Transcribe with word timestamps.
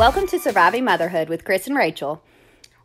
Welcome 0.00 0.26
to 0.28 0.38
Surviving 0.38 0.86
Motherhood 0.86 1.28
with 1.28 1.44
Chris 1.44 1.66
and 1.66 1.76
Rachel. 1.76 2.22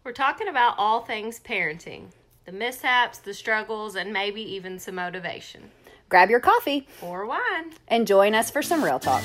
We're 0.04 0.12
talking 0.12 0.50
about 0.50 0.76
all 0.78 1.00
things 1.00 1.40
parenting 1.40 2.08
the 2.44 2.52
mishaps, 2.52 3.20
the 3.20 3.34
struggles, 3.34 3.96
and 3.96 4.12
maybe 4.12 4.42
even 4.42 4.80
some 4.80 4.96
motivation. 4.96 5.72
Grab 6.10 6.30
your 6.30 6.42
coffee 6.42 6.90
Or 7.02 7.26
wine. 7.26 7.72
and 7.88 8.06
join 8.06 8.36
us 8.36 8.52
for 8.52 8.62
some 8.62 8.84
real 8.84 9.00
talk. 9.00 9.24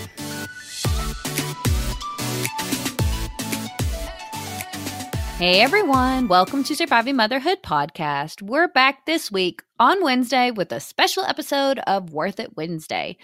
Hey 5.37 5.61
everyone, 5.61 6.29
welcome 6.29 6.63
to 6.63 6.77
Surviving 6.77 7.17
Motherhood 7.17 7.61
podcast. 7.65 8.41
We're 8.41 8.69
back 8.69 9.05
this 9.05 9.33
week 9.33 9.65
on 9.81 10.01
Wednesday 10.05 10.53
with 10.53 10.71
a 10.71 10.79
special 10.79 11.25
episode 11.25 11.81
of 11.89 12.13
Worth 12.13 12.39
It 12.39 12.57
Wednesday. 12.57 13.17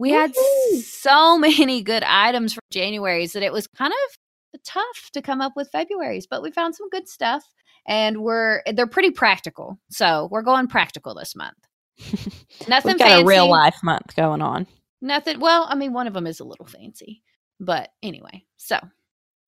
We 0.00 0.12
had 0.12 0.34
so 0.82 1.36
many 1.38 1.82
good 1.82 2.02
items 2.02 2.54
from 2.54 2.62
January's 2.72 3.34
that 3.34 3.42
it 3.42 3.52
was 3.52 3.66
kind 3.66 3.92
of 3.92 4.62
tough 4.64 5.10
to 5.12 5.20
come 5.20 5.42
up 5.42 5.52
with 5.56 5.68
February's, 5.70 6.26
but 6.26 6.42
we 6.42 6.50
found 6.50 6.74
some 6.74 6.88
good 6.88 7.06
stuff 7.06 7.44
and 7.86 8.22
we're 8.22 8.62
they're 8.72 8.86
pretty 8.86 9.10
practical. 9.10 9.78
So, 9.90 10.28
we're 10.30 10.42
going 10.42 10.68
practical 10.68 11.14
this 11.14 11.36
month. 11.36 11.58
Nothing 12.68 12.92
We've 12.92 12.98
got 12.98 13.08
fancy. 13.08 13.22
a 13.22 13.26
real 13.26 13.50
life 13.50 13.76
month 13.82 14.16
going 14.16 14.40
on. 14.40 14.66
Nothing. 15.02 15.38
Well, 15.38 15.66
I 15.68 15.74
mean, 15.74 15.92
one 15.92 16.06
of 16.06 16.14
them 16.14 16.26
is 16.26 16.40
a 16.40 16.44
little 16.44 16.66
fancy, 16.66 17.22
but 17.60 17.90
anyway. 18.02 18.44
So 18.56 18.78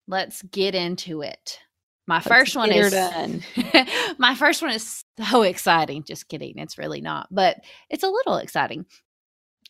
let's 0.07 0.43
get 0.43 0.75
into 0.75 1.23
it. 1.23 1.59
My 2.07 2.17
Let's 2.17 2.27
first 2.27 2.57
one 2.57 2.73
is 2.73 2.91
done. 2.91 3.43
my 4.19 4.35
first 4.35 4.61
one 4.61 4.73
is 4.73 5.03
so 5.31 5.43
exciting. 5.43 6.05
Just 6.05 6.29
kidding. 6.29 6.59
It's 6.59 6.77
really 6.77 7.01
not, 7.01 7.29
but 7.31 7.59
it's 7.89 8.03
a 8.03 8.09
little 8.09 8.37
exciting. 8.37 8.85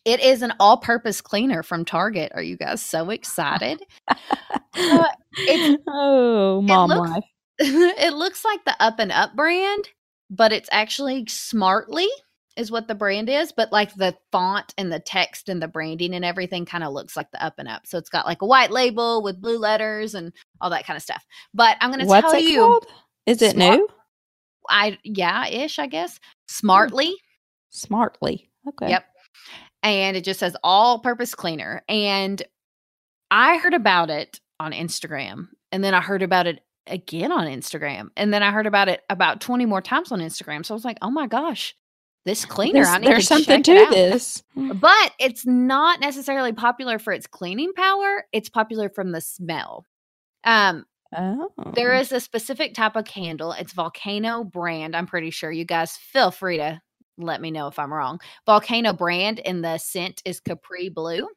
It 0.05 0.19
is 0.19 0.41
an 0.41 0.53
all-purpose 0.59 1.21
cleaner 1.21 1.63
from 1.63 1.85
Target. 1.85 2.31
Are 2.35 2.41
you 2.41 2.57
guys 2.57 2.81
so 2.81 3.09
excited? 3.09 3.81
Uh, 4.07 5.05
it's- 5.37 5.77
oh, 5.87 6.61
mom 6.61 6.89
looks- 6.89 7.09
life. 7.09 7.23
it 7.59 8.13
looks 8.13 8.43
like 8.43 8.65
the 8.65 8.75
Up 8.79 8.99
and 8.99 9.11
Up 9.11 9.35
brand, 9.35 9.87
but 10.29 10.51
it's 10.51 10.69
actually 10.71 11.25
Smartly 11.27 12.07
is 12.57 12.71
what 12.71 12.87
the 12.87 12.95
brand 12.95 13.29
is, 13.29 13.51
but 13.51 13.71
like 13.71 13.93
the 13.95 14.15
font 14.31 14.73
and 14.77 14.91
the 14.91 14.99
text 14.99 15.49
and 15.49 15.61
the 15.61 15.67
branding 15.67 16.13
and 16.13 16.25
everything 16.25 16.65
kind 16.65 16.83
of 16.83 16.93
looks 16.93 17.15
like 17.15 17.31
the 17.31 17.43
Up 17.43 17.55
and 17.57 17.67
Up. 17.67 17.85
So 17.85 17.97
it's 17.97 18.09
got 18.09 18.25
like 18.25 18.41
a 18.41 18.45
white 18.45 18.71
label 18.71 19.23
with 19.23 19.41
blue 19.41 19.57
letters 19.57 20.15
and 20.15 20.33
all 20.61 20.69
that 20.71 20.85
kind 20.85 20.97
of 20.97 21.03
stuff. 21.03 21.23
But 21.53 21.77
I'm 21.79 21.91
going 21.91 22.05
to 22.05 22.21
tell 22.21 22.31
it 22.31 22.43
you 22.43 22.57
called? 22.59 22.85
Is 23.25 23.41
it 23.41 23.51
Smart- 23.51 23.77
new? 23.79 23.87
I 24.69 24.97
yeah, 25.03 25.47
ish, 25.47 25.79
I 25.79 25.87
guess. 25.87 26.19
Smartly. 26.47 27.15
Smartly. 27.69 28.49
Okay. 28.67 28.89
Yep. 28.89 29.05
And 29.83 30.17
it 30.17 30.23
just 30.23 30.39
says 30.39 30.55
all 30.63 30.99
purpose 30.99 31.35
cleaner. 31.35 31.83
And 31.87 32.41
I 33.29 33.57
heard 33.57 33.73
about 33.73 34.09
it 34.09 34.39
on 34.59 34.71
Instagram. 34.71 35.49
And 35.71 35.83
then 35.83 35.93
I 35.93 35.99
heard 36.01 36.21
about 36.23 36.47
it 36.47 36.61
again 36.87 37.31
on 37.31 37.47
Instagram. 37.47 38.07
And 38.17 38.33
then 38.33 38.41
I 38.43 38.51
heard 38.51 38.67
about 38.67 38.87
it 38.89 39.01
about 39.09 39.41
20 39.41 39.65
more 39.65 39.81
times 39.81 40.11
on 40.11 40.19
Instagram. 40.19 40.65
So 40.65 40.73
I 40.73 40.75
was 40.75 40.85
like, 40.85 40.97
oh 41.01 41.11
my 41.11 41.27
gosh, 41.27 41.75
this 42.25 42.45
cleaner. 42.45 42.83
There's, 42.83 42.87
I 42.87 42.97
need 42.99 43.07
there's 43.07 43.27
to 43.27 43.35
something 43.35 43.63
to 43.63 43.87
this. 43.91 44.41
But 44.55 45.11
it's 45.19 45.45
not 45.45 45.99
necessarily 45.99 46.53
popular 46.53 46.97
for 46.99 47.11
its 47.11 47.27
cleaning 47.27 47.73
power. 47.73 48.25
It's 48.31 48.49
popular 48.49 48.89
from 48.89 49.11
the 49.11 49.21
smell. 49.21 49.85
Um, 50.43 50.85
Oh. 51.15 51.51
there 51.75 51.93
is 51.93 52.11
a 52.11 52.19
specific 52.19 52.73
type 52.73 52.95
of 52.95 53.05
candle. 53.05 53.51
It's 53.51 53.71
Volcano 53.73 54.43
brand. 54.43 54.95
I'm 54.95 55.05
pretty 55.05 55.29
sure 55.29 55.51
you 55.51 55.63
guys 55.63 55.95
feel 55.95 56.31
free 56.31 56.57
to 56.57 56.81
let 57.17 57.41
me 57.41 57.51
know 57.51 57.67
if 57.67 57.77
I'm 57.79 57.93
wrong. 57.93 58.19
Volcano 58.45 58.93
brand 58.93 59.39
and 59.45 59.63
the 59.63 59.77
scent 59.77 60.21
is 60.25 60.39
Capri 60.39 60.89
Blue. 60.89 61.27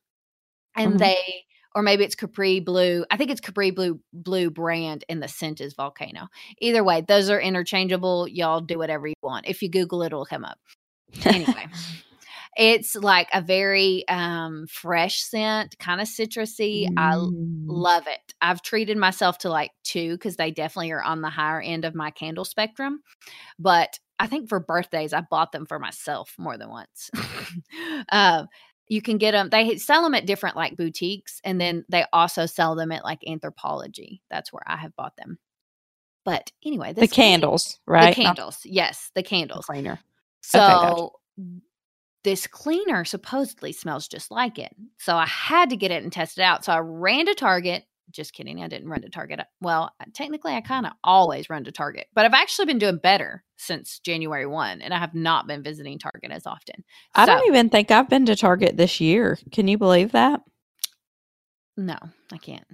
And 0.76 0.94
Mhm. 0.94 0.98
they 0.98 1.44
or 1.75 1.82
maybe 1.82 2.04
it's 2.04 2.14
Capri 2.14 2.60
Blue. 2.60 3.04
I 3.10 3.19
think 3.19 3.31
it's 3.31 3.41
Capri 3.41 3.70
Blue 3.70 4.00
Blue 4.12 4.50
brand 4.50 5.04
and 5.10 5.22
the 5.22 5.28
scent 5.28 5.60
is 5.60 5.75
Volcano. 5.75 6.28
Either 6.60 6.82
way, 6.82 7.03
those 7.03 7.28
are 7.28 7.41
interchangeable. 7.41 8.26
Y'all 8.28 8.62
do 8.62 8.78
whatever 8.78 9.06
you 9.06 9.14
want. 9.22 9.47
If 9.47 9.60
you 9.62 9.69
Google 9.69 10.03
it, 10.03 10.06
it'll 10.06 10.25
come 10.25 10.44
up. 10.44 10.59
Anyway. 11.25 11.69
It's 12.58 12.94
like 12.94 13.28
a 13.34 13.43
very 13.43 14.06
um 14.08 14.66
fresh 14.66 15.20
scent, 15.22 15.78
kind 15.78 16.00
of 16.00 16.08
citrusy. 16.08 16.87
I 16.97 17.14
Mm. 17.16 17.32
love 17.69 18.04
it. 18.06 18.34
I've 18.41 18.62
treated 18.62 18.97
myself 18.97 19.38
to 19.38 19.50
like 19.50 19.72
two 19.84 20.12
because 20.12 20.37
they 20.37 20.50
definitely 20.50 20.93
are 20.93 21.03
on 21.03 21.20
the 21.20 21.28
higher 21.28 21.60
end 21.60 21.84
of 21.84 21.94
my 21.94 22.10
candle 22.10 22.44
spectrum. 22.47 23.03
But 23.58 23.98
I 24.19 24.27
think 24.27 24.49
for 24.49 24.60
birthdays, 24.60 25.12
I 25.12 25.21
bought 25.21 25.53
them 25.53 25.66
for 25.66 25.78
myself 25.78 26.34
more 26.38 26.56
than 26.56 26.71
once. 26.71 27.10
uh, 28.10 28.47
you 28.88 29.03
can 29.03 29.19
get 29.19 29.32
them, 29.32 29.50
they 29.50 29.77
sell 29.77 30.03
them 30.03 30.15
at 30.15 30.27
different 30.27 30.56
like 30.56 30.77
boutiques, 30.77 31.41
and 31.44 31.60
then 31.60 31.84
they 31.88 32.04
also 32.12 32.47
sell 32.47 32.75
them 32.75 32.93
at 32.93 33.05
like 33.05 33.21
Anthropologie. 33.26 34.21
That's 34.31 34.53
where 34.53 34.62
I 34.66 34.76
have 34.76 34.94
bought 34.97 35.16
them. 35.16 35.38
But 36.25 36.50
anyway, 36.65 36.93
the 36.93 37.06
candles, 37.06 37.78
right? 37.87 38.15
The 38.15 38.25
Not 38.25 38.37
candles. 38.37 38.59
Yes, 38.65 39.10
the 39.15 39.22
the 39.22 39.28
candles. 39.28 39.66
cleaner. 39.66 40.00
So 40.43 40.59
gotcha. 40.59 41.10
this 42.25 42.49
cleaner 42.49 43.05
supposedly 43.05 43.72
smells 43.72 44.09
just 44.09 44.32
like 44.32 44.59
it. 44.59 44.75
So 44.99 45.16
I 45.16 45.26
had 45.26 45.71
to 45.71 45.76
get 45.76 45.93
it 45.93 46.03
and 46.03 46.12
test 46.12 46.38
it 46.38 46.43
out. 46.43 46.65
So 46.65 46.72
I 46.72 46.78
ran 46.78 47.26
to 47.26 47.34
Target. 47.34 47.84
Just 48.12 48.33
kidding. 48.33 48.62
I 48.62 48.69
didn't 48.69 48.89
run 48.89 49.03
to 49.03 49.09
Target. 49.11 49.41
Uh, 49.41 49.44
well, 49.61 49.91
uh, 50.00 50.05
technically, 50.15 50.53
I 50.55 50.61
kind 50.61 50.87
of 50.87 50.93
always 51.03 51.50
run 51.50 51.65
to 51.65 51.72
Target, 51.72 52.06
but 52.15 52.25
I've 52.25 52.34
actually 52.34 52.67
been 52.67 52.78
doing 52.78 52.99
better 52.99 53.43
since 53.56 53.99
January 53.99 54.47
1, 54.47 54.81
and 54.81 54.94
I 54.94 54.99
have 54.99 55.15
not 55.15 55.47
been 55.47 55.62
visiting 55.62 55.99
Target 55.99 56.31
as 56.31 56.47
often. 56.47 56.84
I 57.15 57.27
don't 57.27 57.47
even 57.49 57.69
think 57.69 57.91
I've 57.91 58.09
been 58.09 58.27
to 58.27 58.37
Target 58.37 58.77
this 58.77 59.00
year. 59.00 59.39
Can 59.53 59.67
you 59.69 59.77
believe 59.78 60.12
that? 60.12 60.41
No, 61.77 61.97
I 62.33 62.39
can't. 62.39 62.65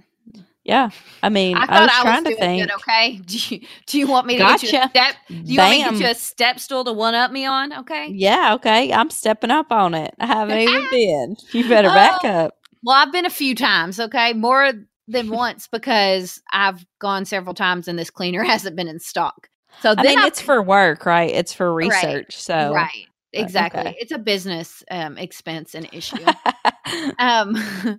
Yeah. 0.63 0.91
I 1.21 1.27
mean, 1.27 1.57
I 1.57 1.63
I, 1.63 1.65
thought 1.65 1.81
was 1.81 1.89
I 1.91 1.97
was, 1.97 2.03
trying 2.03 2.23
to 2.23 2.35
think. 2.37 2.61
good, 2.63 2.75
okay? 2.75 3.17
Do 3.25 3.37
you, 3.49 3.67
do 3.85 3.99
you 3.99 4.07
want 4.07 4.27
me 4.27 4.37
to 4.37 4.43
get 4.43 4.63
you 4.63 4.69
a 4.69 4.71
Gotcha. 4.71 4.89
step? 4.91 5.15
Do 5.27 5.35
you 5.53 5.57
want 5.59 5.71
me 5.71 5.83
to 5.83 5.89
get 5.89 5.99
you 5.99 6.07
a 6.07 6.15
step 6.15 6.59
stool 6.59 6.85
to 6.85 6.93
one 6.93 7.15
up 7.15 7.31
me 7.31 7.45
on? 7.45 7.73
Okay. 7.73 8.07
Yeah, 8.11 8.53
okay. 8.55 8.93
I'm 8.93 9.09
stepping 9.09 9.51
up 9.51 9.71
on 9.73 9.93
it. 9.93 10.13
I 10.19 10.25
haven't 10.25 10.59
even 10.59 10.87
been. 10.91 11.35
You 11.51 11.67
better 11.67 11.89
back 11.89 12.21
Oh. 12.23 12.29
up. 12.29 12.57
Well, 12.81 12.95
I've 12.95 13.11
been 13.11 13.25
a 13.25 13.29
few 13.29 13.55
times, 13.55 13.99
okay? 13.99 14.33
More 14.33 14.71
than 15.07 15.29
once 15.29 15.67
because 15.67 16.41
I've 16.51 16.85
gone 16.99 17.25
several 17.25 17.53
times 17.53 17.87
and 17.87 17.97
this 17.97 18.09
cleaner 18.09 18.43
hasn't 18.43 18.75
been 18.75 18.87
in 18.87 18.99
stock. 18.99 19.49
So 19.81 19.93
I 19.97 20.03
mean, 20.03 20.19
I- 20.19 20.27
it's 20.27 20.41
for 20.41 20.61
work, 20.61 21.05
right? 21.05 21.31
It's 21.31 21.53
for 21.53 21.73
Right. 21.73 21.87
research. 21.87 22.37
So 22.37 22.73
right. 22.73 23.07
Exactly. 23.35 23.81
okay. 23.81 23.95
It's 23.99 24.11
a 24.11 24.19
business 24.19 24.83
um, 24.91 25.17
expense 25.17 25.73
and 25.73 25.89
issue. 25.91 26.23
um, 27.17 27.53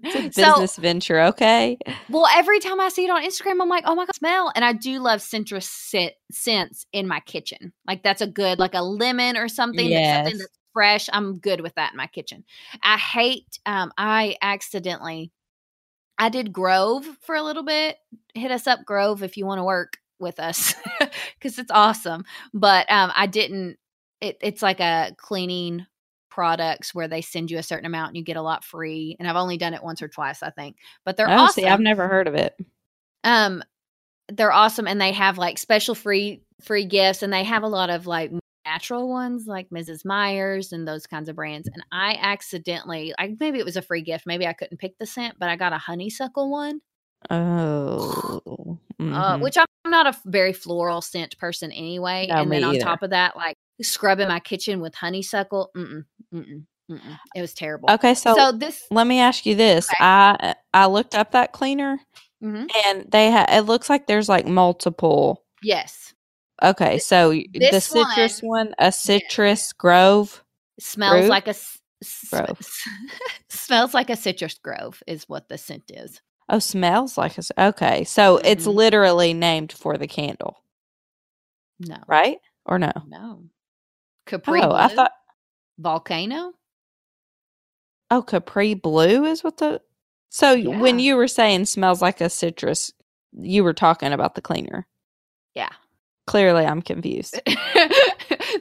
it's 0.05 0.15
a 0.15 0.23
so, 0.33 0.53
business 0.53 0.77
venture, 0.77 1.21
okay? 1.23 1.77
well, 2.09 2.29
every 2.37 2.61
time 2.61 2.81
I 2.81 2.89
see 2.89 3.05
it 3.05 3.11
on 3.11 3.23
Instagram, 3.25 3.61
I'm 3.61 3.69
like, 3.69 3.83
oh 3.87 3.97
my 3.97 4.05
god, 4.07 4.15
smell! 4.15 4.53
And 4.55 4.65
I 4.65 4.73
do 4.73 5.01
love 5.01 5.21
citrus 5.21 5.69
scent, 5.69 6.13
scents 6.31 6.87
in 6.93 7.09
my 7.09 7.19
kitchen. 7.21 7.73
Like 7.87 8.05
that's 8.05 8.23
a 8.23 8.29
good, 8.29 8.61
like 8.61 8.75
a 8.75 8.83
lemon 8.83 9.37
or 9.37 9.49
something. 9.49 9.91
That's 9.91 10.11
something 10.11 10.39
that's 10.39 10.59
fresh. 10.73 11.09
I'm 11.13 11.39
good 11.39 11.61
with 11.63 11.75
that 11.75 11.93
in 11.93 11.97
my 11.97 12.07
kitchen. 12.07 12.45
I 12.83 12.97
hate. 12.97 13.59
Um, 13.67 13.93
I 13.99 14.37
accidentally, 14.41 15.33
I 16.19 16.29
did 16.29 16.53
Grove 16.53 17.05
for 17.21 17.35
a 17.35 17.43
little 17.43 17.65
bit. 17.65 17.97
Hit 18.35 18.51
us 18.51 18.67
up, 18.67 18.85
Grove, 18.85 19.23
if 19.23 19.37
you 19.37 19.47
want 19.47 19.59
to 19.59 19.65
work 19.65 19.99
with 20.19 20.39
us, 20.39 20.75
because 21.39 21.59
it's 21.59 21.71
awesome. 21.71 22.25
But 22.53 22.91
um, 22.91 23.13
I 23.15 23.27
didn't. 23.27 23.79
It, 24.21 24.39
it's 24.41 24.63
like 24.63 24.81
a 24.81 25.15
cleaning 25.19 25.87
products 26.31 26.95
where 26.95 27.09
they 27.09 27.21
send 27.21 27.51
you 27.51 27.59
a 27.59 27.63
certain 27.63 27.87
amount 27.87 28.09
and 28.09 28.17
you 28.17 28.25
get 28.25 28.37
a 28.37 28.43
lot 28.43 28.65
free. 28.65 29.17
And 29.19 29.29
I've 29.29 29.37
only 29.37 29.57
done 29.57 29.75
it 29.75 29.83
once 29.83 30.03
or 30.03 30.09
twice, 30.09 30.43
I 30.43 30.51
think. 30.51 30.77
But 31.05 31.17
they're 31.17 31.29
oh, 31.31 31.33
awesome. 31.33 31.63
see, 31.63 31.69
I've 31.69 31.81
never 31.81 32.09
heard 32.09 32.27
of 32.27 32.35
it. 32.35 32.57
um 33.23 33.63
they're 34.33 34.53
awesome 34.53 34.87
and 34.87 35.01
they 35.01 35.13
have 35.13 35.37
like 35.37 35.59
special 35.59 35.95
free 35.95 36.43
free 36.63 36.87
gifts 36.87 37.23
and 37.23 37.33
they 37.33 37.45
have 37.45 37.63
a 37.63 37.69
lot 37.69 37.91
of 37.91 38.07
like 38.07 38.33
natural 38.65 39.09
ones 39.09 39.47
like 39.47 39.69
Mrs. 39.71 40.05
Meyer's 40.05 40.73
and 40.73 40.87
those 40.87 41.07
kinds 41.07 41.29
of 41.29 41.37
brands 41.37 41.69
and 41.73 41.85
I 41.93 42.19
accidentally 42.21 43.15
like 43.19 43.33
maybe 43.41 43.59
it 43.59 43.65
was 43.65 43.77
a 43.77 43.83
free 43.83 44.03
gift 44.03 44.27
maybe 44.27 44.47
I 44.47 44.53
couldn't 44.53 44.79
pick 44.79 44.99
the 44.99 45.07
scent 45.07 45.37
but 45.39 45.49
I 45.49 45.57
got 45.57 45.73
a 45.73 45.79
honeysuckle 45.79 46.51
one 46.51 46.81
Oh, 47.31 48.41
uh, 49.01 49.37
mhm. 49.37 49.41
which 49.41 49.57
I'm 49.59 49.67
not 49.91 50.07
a 50.07 50.17
very 50.27 50.53
floral 50.53 51.01
scent 51.01 51.39
person 51.39 51.73
anyway. 51.73 52.27
No, 52.29 52.37
and 52.37 52.53
then 52.53 52.65
on 52.65 52.75
either. 52.75 52.85
top 52.85 53.03
of 53.03 53.11
that, 53.11 53.37
like 53.37 53.57
scrubbing 53.83 54.29
my 54.29 54.41
kitchen 54.41 54.81
with 54.81 54.95
honeysuckle, 54.95 55.71
mm-mm, 55.77 56.05
mm-mm, 56.35 56.65
mm-mm. 56.91 57.19
it 57.35 57.41
was 57.41 57.55
terrible. 57.55 57.91
Okay, 57.91 58.15
so, 58.15 58.35
so 58.35 58.53
this, 58.53 58.83
let 58.91 59.07
me 59.07 59.21
ask 59.21 59.47
you 59.47 59.55
this. 59.55 59.89
Okay. 59.89 59.97
I 60.01 60.55
I 60.73 60.87
looked 60.87 61.15
up 61.15 61.33
that 61.33 61.53
cleaner 61.53 61.99
Mhm. 62.43 62.69
and 62.87 63.07
they 63.11 63.31
ha- 63.31 63.47
it 63.49 63.63
looks 63.63 63.89
like 63.89 64.07
there's 64.07 64.29
like 64.29 64.47
multiple. 64.47 65.45
yes, 65.63 66.14
Okay, 66.63 66.99
so 66.99 67.31
the 67.33 67.81
citrus 67.81 68.41
one, 68.41 68.75
a 68.79 68.93
citrus 68.93 69.73
grove. 69.73 70.43
smells 70.79 71.13
Grove? 71.23 71.29
like 71.29 71.47
a 71.47 71.51
s- 71.51 71.81
s- 72.03 72.29
Grove. 72.31 72.59
smells 73.49 73.93
like 73.95 74.11
a 74.11 74.17
citrus 74.17 74.55
grove 74.59 75.03
is 75.07 75.29
what 75.29 75.49
the 75.49 75.59
scent 75.59 75.91
is. 75.91 76.21
Oh, 76.49 76.59
smells 76.59 77.17
like 77.19 77.37
a 77.39 77.43
Okay, 77.59 78.05
so 78.05 78.37
it's 78.39 78.67
Mhm. 78.67 78.75
literally 78.75 79.33
named 79.35 79.73
for 79.73 79.97
the 79.99 80.07
candle, 80.07 80.63
No, 81.81 81.97
right? 82.07 82.39
Or 82.67 82.79
no? 82.79 82.93
no. 83.07 83.45
Capri 84.27 84.61
Oh, 84.63 84.73
I 84.73 84.89
thought. 84.89 85.13
volcano. 85.79 86.53
Oh, 88.11 88.23
Capri 88.23 88.75
Blue 88.75 89.25
is 89.25 89.43
what 89.43 89.57
the. 89.57 89.81
So 90.31 90.55
y 90.55 90.67
when 90.69 90.99
you 90.99 91.17
were 91.17 91.29
saying 91.29 91.67
smells 91.67 92.01
like 92.03 92.21
a 92.21 92.29
citrus, 92.31 92.93
you 93.33 93.65
were 93.65 93.75
talking 93.75 94.13
about 94.13 94.35
the 94.35 94.43
cleaner. 94.43 94.87
Clearly, 96.27 96.65
I'm 96.65 96.81
confused. 96.83 97.41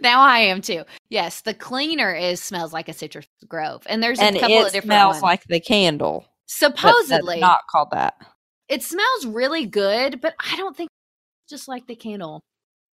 now 0.02 0.22
I 0.22 0.40
am 0.40 0.62
too. 0.62 0.84
Yes, 1.10 1.42
the 1.42 1.54
cleaner 1.54 2.14
is 2.14 2.42
smells 2.42 2.74
like 2.74 2.90
a 2.90 2.94
citrus 2.94 3.26
grove, 3.48 3.84
and 3.88 4.04
there's 4.04 4.20
a 4.20 4.24
and 4.24 4.38
couple 4.40 4.56
it 4.58 4.60
of 4.60 4.66
different 4.74 4.84
smells 4.86 5.14
ones. 5.14 5.24
like 5.24 5.44
the 5.46 5.60
candle. 5.60 6.26
supposedly 6.46 7.40
not 7.40 7.62
called 7.72 7.90
that. 7.92 8.16
it 8.68 8.84
smells 8.84 9.26
really 9.26 9.66
good, 9.66 10.20
but 10.22 10.34
I 10.40 10.56
don't 10.58 10.76
think 10.76 10.90
it's 11.46 11.52
just 11.52 11.68
like 11.68 11.88
the 11.88 11.96
candle. 11.96 12.42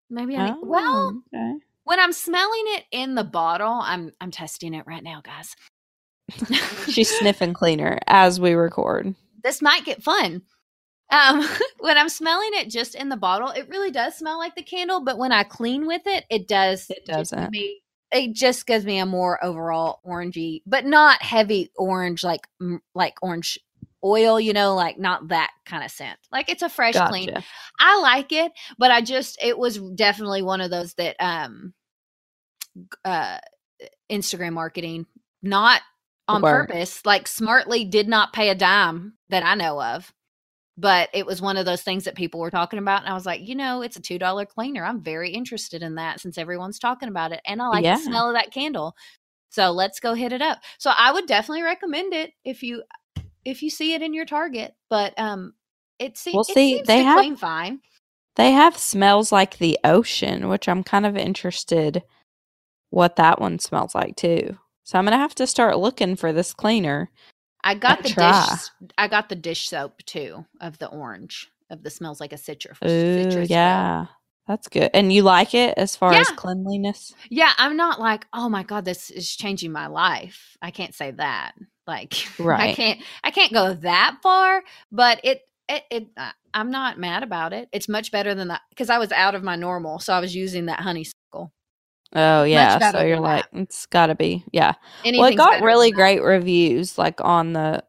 Maybe 0.09 0.35
I 0.35 0.51
need, 0.51 0.56
well, 0.63 1.13
Oh, 1.15 1.21
okay. 1.35 1.53
when 1.83 2.00
I'm 2.00 2.13
smelling 2.13 2.63
it 2.69 2.83
in 2.91 3.15
the 3.15 3.23
bottle, 3.23 3.79
I'm 3.83 4.12
I'm 4.19 4.31
testing 4.31 4.73
it 4.73 4.85
right 4.88 5.03
now, 5.03 5.21
guys. 5.23 5.56
she's 6.89 7.09
sniffing 7.19 7.53
cleaner 7.53 8.00
as 8.07 8.39
we 8.39 8.53
record. 8.53 9.13
this 9.44 9.62
might 9.62 9.85
get 9.85 10.01
fun. 10.03 10.41
Um, 11.10 11.48
when 11.80 11.98
I'm 11.98 12.10
smelling 12.10 12.52
it 12.54 12.69
just 12.69 12.96
in 12.96 13.10
the 13.10 13.18
bottle, 13.18 13.50
it 13.50 13.69
really 13.69 13.92
does 13.92 14.16
smell 14.16 14.38
like 14.38 14.56
the 14.56 14.63
candle, 14.63 15.02
but 15.04 15.18
when 15.18 15.31
I 15.31 15.44
clean 15.44 15.88
with 15.88 16.04
it, 16.06 16.25
it 16.30 16.48
does. 16.48 16.90
It 16.90 17.06
doesn't. 17.06 17.52
Me, 17.52 17.81
it 18.12 18.34
just 18.34 18.66
gives 18.66 18.86
me 18.86 19.00
a 19.00 19.06
more 19.06 19.44
overall 19.44 20.00
orangey, 20.06 20.62
but 20.66 20.86
not 20.86 21.22
heavy 21.22 21.72
orange 21.75 22.24
like 22.24 22.48
like 22.94 23.16
orange 23.22 23.60
oil. 24.04 24.40
You 24.40 24.54
know, 24.54 24.75
like 24.75 24.98
not 24.98 25.30
that 25.30 25.52
kind 25.66 25.84
of 25.84 25.92
scent. 25.92 26.18
Like 26.31 26.50
it's 26.50 26.62
a 26.62 26.69
fresh, 26.69 26.96
clean. 27.10 27.31
I 27.80 28.00
like 28.01 28.31
it, 28.31 28.51
but 28.78 28.92
I 28.92 29.01
just 29.01 29.38
it 29.44 29.58
was 29.58 29.78
definitely 29.78 30.42
one 30.42 30.62
of 30.62 30.72
those 30.72 30.94
that 30.96 31.16
um 31.19 31.74
uh 33.04 33.40
Instagram 34.10 34.54
marketing 34.54 35.06
not 35.42 35.81
on 36.28 36.42
Work. 36.42 36.69
purpose, 36.69 37.06
like 37.06 37.28
smartly 37.28 37.86
did 37.86 38.08
not 38.08 38.34
pay 38.34 38.50
a 38.50 38.56
dime 38.56 39.13
that 39.30 39.46
I 39.46 39.56
know 39.56 39.81
of. 39.81 40.12
But 40.77 41.10
it 41.13 41.25
was 41.25 41.42
one 41.42 41.56
of 41.56 41.66
those 41.66 41.81
things 41.83 42.04
that 42.04 42.16
people 42.16 42.39
were 42.42 42.51
talking 42.51 42.80
about 42.80 43.01
and 43.01 43.10
I 43.10 43.13
was 43.13 43.25
like, 43.25 43.48
you 43.48 43.56
know, 43.56 43.81
it's 43.81 43.95
a 43.95 44.01
$2 44.01 44.45
cleaner. 44.50 44.83
I'm 44.83 45.01
very 45.01 45.30
interested 45.31 45.81
in 45.81 45.95
that 45.95 46.19
since 46.19 46.38
everyone's 46.38 46.80
talking 46.80 47.07
about 47.07 47.31
it 47.31 47.39
and 47.45 47.62
I 47.62 47.68
like 47.69 47.83
Yeah. 47.86 47.95
the 47.95 48.01
smell 48.04 48.27
of 48.30 48.33
that 48.36 48.51
candle. 48.51 48.95
So 49.51 49.72
let's 49.72 50.01
go 50.01 50.13
hit 50.13 50.33
it 50.33 50.42
up. 50.42 50.60
So 50.77 50.92
I 50.98 51.13
would 51.13 51.27
definitely 51.27 51.63
recommend 51.63 52.13
it 52.13 52.33
if 52.44 52.62
you 52.62 52.83
if 53.45 53.62
you 53.63 53.69
see 53.69 53.94
it 53.94 54.01
in 54.01 54.13
your 54.13 54.25
Target, 54.25 54.74
but 54.89 55.13
um 55.18 55.54
it, 55.98 56.18
se- 56.18 56.31
Well, 56.33 56.42
it 56.42 56.48
see, 56.48 56.75
seems 56.75 56.88
they 56.88 56.98
to 56.98 57.04
have- 57.06 57.19
clean 57.19 57.36
fine. 57.38 57.80
They 58.36 58.51
have 58.51 58.77
smells 58.77 59.31
like 59.31 59.60
the 59.60 59.80
ocean, 59.86 60.50
which 60.50 60.68
I'm 60.68 60.83
kind 60.83 61.06
of 61.06 61.16
interested 61.16 62.04
what 62.89 63.16
that 63.16 63.39
one 63.39 63.60
smells 63.60 63.95
like 63.95 64.18
too. 64.18 64.57
So 64.83 65.00
I'm 65.00 65.06
gonna 65.06 65.18
have 65.18 65.36
to 65.36 65.48
start 65.48 65.77
looking 65.80 66.18
for 66.18 66.33
this 66.33 66.54
cleaner. 66.54 67.10
I 67.65 67.73
got 67.73 68.03
the 68.03 68.09
try. 68.09 68.47
dish. 68.47 68.91
I 68.97 69.07
got 69.07 69.27
the 69.27 69.35
dish 69.35 69.67
soap 69.67 70.03
too 70.06 70.45
of 70.62 70.77
the 70.77 70.88
orange 70.88 71.50
of 71.69 71.83
the 71.83 71.89
smells 71.89 72.21
like 72.21 72.31
a 72.31 72.38
citrus. 72.38 72.77
Ooh, 72.85 73.23
citrus 73.23 73.50
yeah, 73.50 74.06
that's 74.47 74.67
good. 74.67 74.91
And 74.94 75.12
you 75.12 75.23
like 75.23 75.56
it 75.56 75.73
as 75.75 75.95
far 75.95 76.13
as 76.13 76.29
cleanliness? 76.29 77.13
yeah. 77.29 77.53
I'm 77.57 77.75
not 77.75 78.00
like, 78.00 78.27
oh 78.31 78.47
my 78.47 78.63
god, 78.63 78.85
this 78.85 79.09
is 79.09 79.35
changing 79.35 79.71
my 79.71 79.88
life. 79.88 80.56
I 80.62 80.69
can't 80.69 80.94
say 80.94 81.12
that. 81.12 81.53
Like, 81.88 82.13
right. 82.39 82.69
I 82.69 82.73
can't. 82.73 83.01
I 83.23 83.31
can't 83.31 83.51
go 83.51 83.73
that 83.73 84.17
far. 84.21 84.63
But 84.91 85.19
it. 85.23 85.41
It. 85.67 85.83
it 85.89 86.07
uh, 86.15 86.31
I'm 86.53 86.71
not 86.71 86.97
mad 86.97 87.21
about 87.23 87.51
it. 87.51 87.67
It's 87.73 87.89
much 87.89 88.13
better 88.13 88.33
than 88.33 88.47
that 88.47 88.62
because 88.69 88.89
I 88.89 88.97
was 88.97 89.12
out 89.12 89.35
of 89.35 89.44
my 89.44 89.57
normal, 89.57 90.00
so 90.00 90.13
I 90.13 90.21
was 90.21 90.33
using 90.33 90.67
that 90.67 90.79
honeysuckle. 90.79 91.25
Oh 92.15 92.44
yeah, 92.44 92.79
so 92.91 93.01
you're 93.03 93.19
like 93.19 93.45
it's 93.53 93.85
got 93.88 94.07
to 94.07 94.15
be 94.15 94.44
yeah. 94.51 94.73
well, 95.03 95.25
it 95.25 95.35
got 95.35 95.62
really 95.62 95.91
great 95.91 96.21
reviews, 96.23 96.97
like 96.97 97.19
on 97.21 97.53
the, 97.53 97.83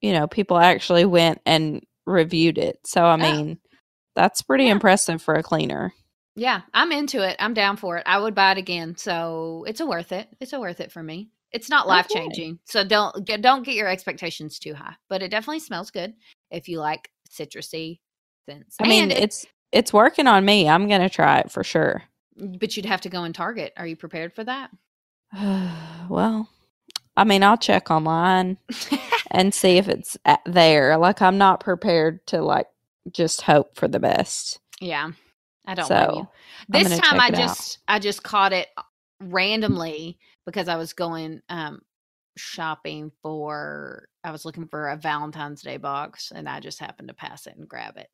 you 0.00 0.12
know, 0.12 0.26
people 0.28 0.58
actually 0.58 1.04
went 1.04 1.40
and 1.44 1.84
reviewed 2.06 2.56
it. 2.58 2.78
So 2.86 3.04
I 3.04 3.16
mean, 3.16 3.58
that's 4.14 4.42
pretty 4.42 4.64
Yeah. 4.66 4.72
impressive 4.72 5.20
for 5.20 5.34
a 5.34 5.42
cleaner. 5.42 5.92
Yeah, 6.36 6.60
I'm 6.72 6.92
into 6.92 7.28
it. 7.28 7.34
I'm 7.40 7.52
down 7.52 7.76
for 7.76 7.96
it. 7.96 8.04
I 8.06 8.18
would 8.20 8.34
buy 8.34 8.52
it 8.52 8.58
again. 8.58 8.96
So 8.96 9.64
it's 9.66 9.80
a 9.80 9.86
worth 9.86 10.12
it. 10.12 10.28
It's 10.40 10.52
a 10.52 10.60
worth 10.60 10.80
it 10.80 10.92
for 10.92 11.02
me. 11.02 11.30
It's 11.50 11.68
not 11.68 11.88
life 11.88 12.08
changing. 12.08 12.60
So 12.64 12.84
don't 12.84 13.24
get 13.26 13.42
don't 13.42 13.64
get 13.64 13.74
your 13.74 13.88
expectations 13.88 14.58
too 14.58 14.74
high. 14.74 14.94
But 15.08 15.22
it 15.22 15.30
definitely 15.30 15.60
smells 15.60 15.90
good 15.90 16.14
if 16.50 16.68
you 16.68 16.78
like 16.78 17.10
citrusy 17.30 17.98
scents. 18.46 18.76
I 18.80 18.86
mean, 18.86 19.04
And 19.04 19.12
it's 19.12 19.46
it's 19.72 19.92
working 19.92 20.26
on 20.28 20.44
me. 20.44 20.68
I'm 20.68 20.86
gonna 20.88 21.08
try 21.08 21.38
it 21.40 21.50
for 21.50 21.64
sure. 21.64 22.04
But 22.38 22.76
you'd 22.76 22.86
have 22.86 23.02
to 23.02 23.08
go 23.10 23.24
in 23.24 23.32
Target. 23.32 23.72
Are 23.76 23.86
you 23.86 23.96
prepared 23.96 24.34
for 24.34 24.44
that? 24.44 24.70
well, 26.08 26.48
I 27.16 27.24
mean, 27.24 27.42
I'll 27.42 27.56
check 27.58 27.90
online 27.90 28.58
and 29.30 29.52
see 29.52 29.76
if 29.78 29.88
it's 29.88 30.16
there. 30.46 30.96
Like, 30.96 31.20
I'm 31.22 31.38
not 31.38 31.60
prepared 31.60 32.26
to 32.28 32.42
like 32.42 32.68
just 33.12 33.42
hope 33.42 33.76
for 33.76 33.88
the 33.88 34.00
best. 34.00 34.60
yeah. 34.80 35.10
I 35.66 35.74
don't. 35.74 35.86
So 35.86 36.28
This 36.68 36.98
time 36.98 37.20
I 37.20 37.28
it 37.28 37.34
out. 37.34 37.34
just 37.34 37.78
I 37.86 37.98
just 37.98 38.22
caught 38.22 38.54
it 38.54 38.68
randomly 39.20 40.18
because 40.46 40.66
I 40.68 40.76
was 40.76 40.94
going 40.94 41.42
um 41.50 41.82
shopping 42.38 43.12
for 43.22 44.08
I 44.24 44.30
was 44.30 44.46
looking 44.46 44.66
for 44.66 44.88
a 44.88 44.96
Valentine's 44.96 45.62
Day 45.62 45.76
box 45.76 46.32
and 46.34 46.48
I 46.48 46.60
just 46.60 46.78
happened 46.78 47.08
to 47.08 47.14
pass 47.14 47.46
it 47.46 47.56
and 47.56 47.68
grab 47.68 47.98
it. 47.98 48.08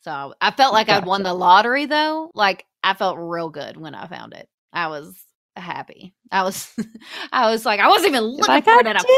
So 0.00 0.34
I 0.40 0.50
felt 0.52 0.72
like 0.72 0.88
I'd 0.88 1.06
won 1.06 1.22
the 1.22 1.34
lottery 1.34 1.86
though. 1.86 2.30
Like 2.34 2.64
I 2.82 2.94
felt 2.94 3.18
real 3.18 3.50
good 3.50 3.76
when 3.76 3.94
I 3.94 4.06
found 4.06 4.32
it. 4.34 4.48
I 4.72 4.88
was 4.88 5.14
happy. 5.56 6.14
I 6.30 6.42
was 6.42 6.72
I 7.32 7.50
was 7.50 7.64
like 7.66 7.80
I 7.80 7.88
wasn't 7.88 8.08
even 8.10 8.24
looking 8.24 8.46
Like, 8.46 8.64
for 8.64 8.70
I 8.70 8.80
it 8.80 8.86
and 8.86 8.96
I 8.98 9.00
found 9.00 9.08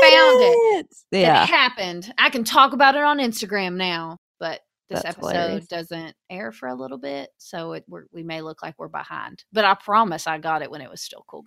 it. 0.42 0.86
did 1.12 1.20
Yeah. 1.20 1.42
It 1.42 1.48
happened. 1.48 2.12
I 2.18 2.30
can 2.30 2.44
talk 2.44 2.72
about 2.72 2.96
it 2.96 3.02
on 3.02 3.18
Instagram 3.18 3.74
now, 3.76 4.16
but 4.38 4.60
this 4.88 5.02
That's 5.02 5.16
episode 5.18 5.30
hilarious. 5.36 5.66
doesn't 5.68 6.14
air 6.30 6.50
for 6.50 6.68
a 6.68 6.74
little 6.74 6.98
bit, 6.98 7.30
so 7.38 7.74
it, 7.74 7.84
we're, 7.86 8.06
we 8.12 8.24
may 8.24 8.40
look 8.42 8.60
like 8.60 8.74
we're 8.76 8.88
behind. 8.88 9.44
But 9.52 9.64
I 9.64 9.74
promise 9.74 10.26
I 10.26 10.38
got 10.38 10.62
it 10.62 10.70
when 10.70 10.80
it 10.80 10.90
was 10.90 11.00
still 11.00 11.24
cool, 11.28 11.44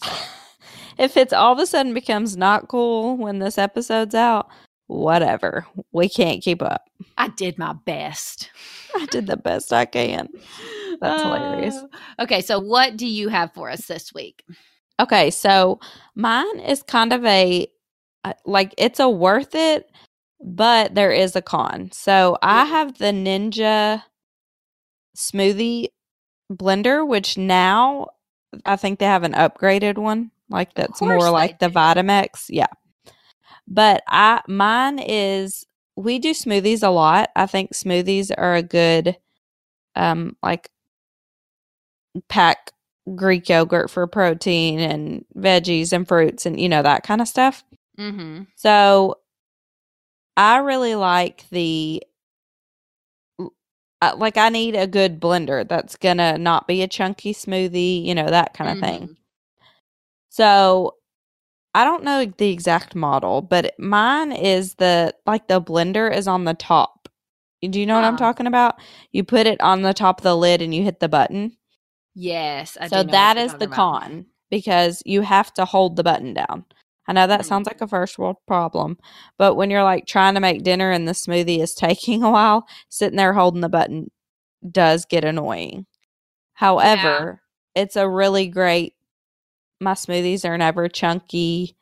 guys. 0.00 0.20
if 0.98 1.16
it's 1.16 1.32
all 1.32 1.52
of 1.52 1.58
a 1.58 1.66
sudden 1.66 1.92
becomes 1.92 2.36
not 2.36 2.68
cool 2.68 3.16
when 3.16 3.40
this 3.40 3.58
episode's 3.58 4.14
out, 4.14 4.48
whatever. 4.88 5.66
We 5.92 6.08
can't 6.08 6.42
keep 6.42 6.60
up. 6.62 6.82
I 7.16 7.28
did 7.28 7.58
my 7.58 7.72
best. 7.72 8.50
I 8.96 9.06
did 9.06 9.26
the 9.26 9.36
best 9.36 9.72
I 9.72 9.84
can. 9.84 10.28
That's 11.00 11.22
hilarious. 11.22 11.76
Uh, 11.76 11.86
Okay, 12.22 12.40
so 12.40 12.58
what 12.58 12.96
do 12.96 13.06
you 13.06 13.28
have 13.28 13.54
for 13.54 13.70
us 13.70 13.86
this 13.86 14.12
week? 14.12 14.42
Okay, 15.00 15.30
so 15.30 15.78
mine 16.16 16.58
is 16.58 16.82
kind 16.82 17.12
of 17.12 17.24
a 17.24 17.68
uh, 18.24 18.32
like 18.44 18.74
it's 18.76 18.98
a 18.98 19.08
worth 19.08 19.54
it, 19.54 19.88
but 20.40 20.94
there 20.94 21.12
is 21.12 21.36
a 21.36 21.42
con. 21.42 21.90
So 21.92 22.36
I 22.42 22.64
have 22.64 22.98
the 22.98 23.12
Ninja 23.12 24.02
smoothie 25.16 25.88
blender, 26.50 27.06
which 27.06 27.38
now 27.38 28.08
I 28.64 28.76
think 28.76 28.98
they 28.98 29.06
have 29.06 29.22
an 29.22 29.34
upgraded 29.34 29.98
one, 29.98 30.32
like 30.50 30.74
that's 30.74 31.00
more 31.00 31.30
like 31.30 31.60
the. 31.60 31.68
Vitamix. 31.68 32.46
Yeah. 32.48 32.66
But 33.68 34.02
I 34.08 34.40
mine 34.48 34.98
is 34.98 35.66
we 35.96 36.18
do 36.18 36.30
smoothies 36.32 36.82
a 36.82 36.90
lot. 36.90 37.30
I 37.36 37.46
think 37.46 37.72
smoothies 37.72 38.30
are 38.36 38.54
a 38.54 38.62
good 38.62 39.16
um 39.94 40.36
like 40.42 40.70
pack 42.28 42.72
Greek 43.14 43.48
yogurt 43.48 43.90
for 43.90 44.06
protein 44.06 44.80
and 44.80 45.24
veggies 45.36 45.92
and 45.92 46.06
fruits 46.06 46.46
and 46.46 46.60
you 46.60 46.68
know 46.68 46.82
that 46.82 47.02
kind 47.02 47.20
of 47.20 47.28
stuff. 47.28 47.64
Mm-hmm. 47.98 48.44
So 48.56 49.16
I 50.36 50.58
really 50.58 50.94
like 50.94 51.44
the 51.50 52.02
uh, 54.00 54.14
like 54.16 54.36
I 54.36 54.48
need 54.48 54.76
a 54.76 54.86
good 54.86 55.20
blender 55.20 55.68
that's 55.68 55.96
going 55.96 56.18
to 56.18 56.38
not 56.38 56.68
be 56.68 56.82
a 56.82 56.88
chunky 56.88 57.34
smoothie, 57.34 58.04
you 58.04 58.14
know, 58.14 58.28
that 58.28 58.54
kind 58.54 58.70
of 58.70 58.76
Mm-hmm. 58.76 59.06
thing. 59.06 59.16
So 60.30 60.94
I 61.74 61.84
don't 61.84 62.04
know 62.04 62.26
the 62.38 62.50
exact 62.50 62.94
model, 62.94 63.42
but 63.42 63.74
mine 63.78 64.32
is 64.32 64.74
the 64.76 65.14
like 65.26 65.48
the 65.48 65.60
blender 65.60 66.12
is 66.14 66.26
on 66.28 66.44
the 66.44 66.54
top 66.54 67.08
Do 67.62 67.80
you 67.80 67.86
know 67.86 67.96
what 67.96 68.04
I'm 68.04 68.14
Uh-uh. 68.14 68.18
talking 68.18 68.46
about? 68.46 68.76
You 69.12 69.24
put 69.24 69.46
it 69.46 69.60
on 69.60 69.82
the 69.82 69.94
top 69.94 70.20
of 70.20 70.24
the 70.24 70.36
lid 70.36 70.62
and 70.62 70.74
you 70.74 70.84
hit 70.84 71.00
the 71.00 71.08
button. 71.08 71.56
Yes, 72.14 72.76
I 72.80 72.88
so 72.88 73.02
that 73.12 73.36
is 73.36 73.54
the 73.54 73.66
about. 73.66 74.02
con 74.02 74.26
because 74.50 75.02
you 75.06 75.22
have 75.22 75.52
to 75.54 75.64
hold 75.64 75.96
the 75.96 76.04
button 76.04 76.34
down. 76.34 76.64
I 77.06 77.12
know 77.12 77.26
that 77.26 77.42
Mm. 77.42 77.48
sounds 77.48 77.66
like 77.66 77.80
a 77.80 77.88
first 77.88 78.18
world 78.18 78.36
problem, 78.46 78.98
but 79.38 79.54
when 79.56 79.70
you're 79.70 79.82
like 79.84 80.06
trying 80.06 80.34
to 80.34 80.40
make 80.40 80.62
dinner 80.62 80.90
and 80.90 81.08
the 81.08 81.12
smoothie 81.12 81.60
is 81.60 81.74
taking 81.76 82.22
a 82.22 82.30
while, 82.30 82.66
sitting 82.88 83.16
there 83.16 83.32
holding 83.34 83.60
the 83.62 83.68
button 83.68 84.10
does 84.70 85.04
get 85.06 85.24
annoying. 85.24 85.86
However, 86.54 87.42
it's 87.74 87.96
a 87.96 88.08
really 88.08 88.48
great 88.48 88.94
my 89.80 89.92
smoothies 89.92 90.44
are 90.44 90.58
never 90.58 90.88
chunky. 90.88 91.76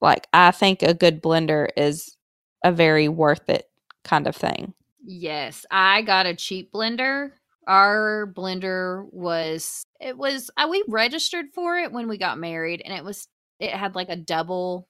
Like 0.00 0.26
I 0.32 0.50
think 0.50 0.82
a 0.82 0.94
good 0.94 1.22
blender 1.22 1.68
is 1.76 2.16
a 2.62 2.72
very 2.72 3.08
worth 3.08 3.48
it 3.48 3.68
kind 4.04 4.26
of 4.26 4.36
thing. 4.36 4.74
Yes, 5.02 5.66
I 5.70 6.02
got 6.02 6.26
a 6.26 6.34
cheap 6.34 6.72
blender. 6.72 7.30
Our 7.66 8.30
blender 8.36 9.06
was 9.12 9.84
it 10.00 10.18
was 10.18 10.50
uh, 10.56 10.66
we 10.70 10.84
registered 10.88 11.46
for 11.54 11.78
it 11.78 11.92
when 11.92 12.08
we 12.08 12.18
got 12.18 12.38
married 12.38 12.82
and 12.84 12.92
it 12.92 13.04
was 13.04 13.26
it 13.58 13.70
had 13.70 13.94
like 13.94 14.10
a 14.10 14.16
double 14.16 14.86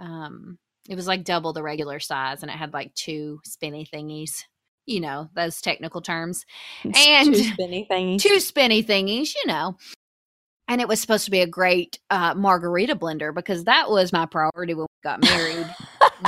um 0.00 0.58
it 0.88 0.94
was 0.94 1.06
like 1.06 1.24
double 1.24 1.52
the 1.52 1.62
regular 1.62 2.00
size 2.00 2.42
and 2.42 2.50
it 2.50 2.56
had 2.56 2.72
like 2.72 2.94
two 2.94 3.40
spinny 3.44 3.86
thingies. 3.92 4.42
You 4.86 5.00
know, 5.00 5.28
those 5.34 5.60
technical 5.60 6.00
terms. 6.00 6.46
And 6.84 7.34
two 7.34 7.42
spinny 7.42 7.86
thingies. 7.90 8.22
Two 8.22 8.40
spinny 8.40 8.82
thingies, 8.82 9.34
you 9.34 9.46
know. 9.46 9.76
And 10.68 10.80
it 10.80 10.88
was 10.88 11.00
supposed 11.00 11.24
to 11.24 11.30
be 11.30 11.40
a 11.40 11.46
great 11.46 11.98
uh, 12.10 12.34
margarita 12.34 12.94
blender 12.94 13.34
because 13.34 13.64
that 13.64 13.90
was 13.90 14.12
my 14.12 14.26
priority 14.26 14.74
when 14.74 14.82
we 14.84 15.02
got 15.02 15.22
married. 15.22 15.66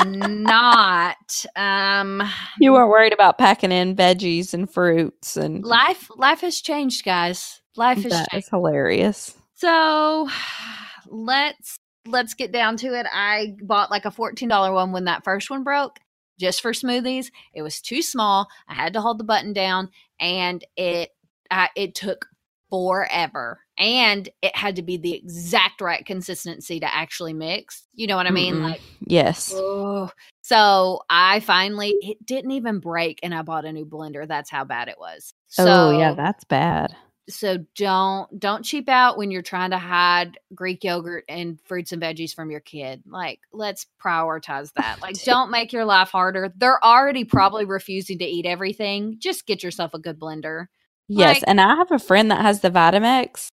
Not 0.06 1.44
um 1.56 2.22
You 2.60 2.72
weren't 2.72 2.90
worried 2.90 3.12
about 3.12 3.38
packing 3.38 3.72
in 3.72 3.96
veggies 3.96 4.54
and 4.54 4.70
fruits 4.70 5.36
and 5.36 5.64
life 5.64 6.08
life 6.16 6.40
has 6.40 6.60
changed 6.60 7.04
guys. 7.04 7.60
Life 7.76 8.02
has 8.04 8.12
that 8.12 8.30
changed. 8.30 8.46
is 8.46 8.50
hilarious. 8.50 9.34
so 9.54 10.28
let's 11.08 11.76
let's 12.06 12.34
get 12.34 12.52
down 12.52 12.76
to 12.78 12.98
it. 12.98 13.06
I 13.12 13.56
bought 13.62 13.90
like 13.90 14.04
a 14.04 14.10
$14 14.10 14.72
one 14.74 14.92
when 14.92 15.04
that 15.04 15.24
first 15.24 15.50
one 15.50 15.64
broke 15.64 15.98
just 16.38 16.62
for 16.62 16.72
smoothies. 16.72 17.26
It 17.52 17.62
was 17.62 17.80
too 17.80 18.00
small. 18.00 18.48
I 18.68 18.74
had 18.74 18.94
to 18.94 19.00
hold 19.00 19.18
the 19.18 19.24
button 19.24 19.52
down 19.52 19.90
and 20.20 20.64
it 20.76 21.10
I, 21.50 21.68
it 21.76 21.94
took 21.94 22.26
forever 22.70 23.58
and 23.80 24.28
it 24.42 24.54
had 24.54 24.76
to 24.76 24.82
be 24.82 24.96
the 24.96 25.14
exact 25.14 25.80
right 25.80 26.06
consistency 26.06 26.78
to 26.78 26.94
actually 26.94 27.32
mix 27.32 27.82
you 27.94 28.06
know 28.06 28.14
what 28.16 28.26
i 28.26 28.30
mean 28.30 28.54
Mm-mm. 28.56 28.70
like 28.70 28.80
Yes. 29.06 29.52
Oh, 29.56 30.08
so 30.42 31.00
I 31.10 31.40
finally 31.40 31.96
it 32.00 32.24
didn't 32.24 32.52
even 32.52 32.78
break, 32.78 33.18
and 33.24 33.34
I 33.34 33.42
bought 33.42 33.64
a 33.64 33.72
new 33.72 33.84
blender. 33.84 34.28
That's 34.28 34.48
how 34.50 34.62
bad 34.64 34.86
it 34.88 35.00
was. 35.00 35.34
So, 35.48 35.64
oh 35.66 35.98
yeah, 35.98 36.12
that's 36.14 36.44
bad. 36.44 36.94
so 37.28 37.58
don't 37.74 38.38
don't 38.38 38.64
cheap 38.64 38.88
out 38.88 39.18
when 39.18 39.32
you're 39.32 39.42
trying 39.42 39.70
to 39.70 39.78
hide 39.78 40.38
Greek 40.54 40.84
yogurt 40.84 41.24
and 41.28 41.58
fruits 41.64 41.90
and 41.90 42.00
veggies 42.00 42.32
from 42.32 42.52
your 42.52 42.60
kid. 42.60 43.02
Like, 43.06 43.40
let's 43.52 43.86
prioritize 44.00 44.72
that. 44.74 45.02
Like, 45.02 45.20
don't 45.24 45.50
make 45.50 45.72
your 45.72 45.84
life 45.84 46.10
harder. 46.10 46.52
They're 46.56 46.84
already 46.84 47.24
probably 47.24 47.64
refusing 47.64 48.18
to 48.18 48.24
eat 48.24 48.46
everything. 48.46 49.16
Just 49.18 49.44
get 49.46 49.64
yourself 49.64 49.92
a 49.94 49.98
good 49.98 50.20
blender. 50.20 50.66
Yes, 51.08 51.36
Like- 51.36 51.44
and 51.48 51.60
I 51.60 51.74
have 51.76 51.90
a 51.90 51.98
friend 51.98 52.30
that 52.30 52.42
has 52.42 52.60
the 52.60 52.70
Vitamix. 52.70 53.48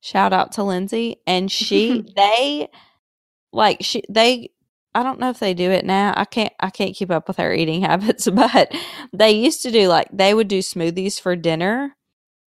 Shout 0.00 0.32
out 0.32 0.52
to 0.52 0.62
Lindsay, 0.62 1.16
and 1.26 1.50
she 1.50 2.04
they 2.16 2.68
like 3.52 3.78
she 3.80 4.02
they 4.08 4.50
I 4.94 5.02
don't 5.02 5.18
know 5.18 5.30
if 5.30 5.40
they 5.40 5.54
do 5.54 5.70
it 5.70 5.84
now. 5.84 6.14
I 6.16 6.24
can't 6.24 6.52
I 6.60 6.70
can't 6.70 6.94
keep 6.94 7.10
up 7.10 7.28
with 7.28 7.36
her 7.36 7.52
eating 7.52 7.82
habits, 7.82 8.28
but 8.28 8.72
they 9.12 9.32
used 9.32 9.62
to 9.62 9.70
do 9.70 9.88
like 9.88 10.08
they 10.12 10.34
would 10.34 10.48
do 10.48 10.60
smoothies 10.60 11.20
for 11.20 11.36
dinner. 11.36 11.96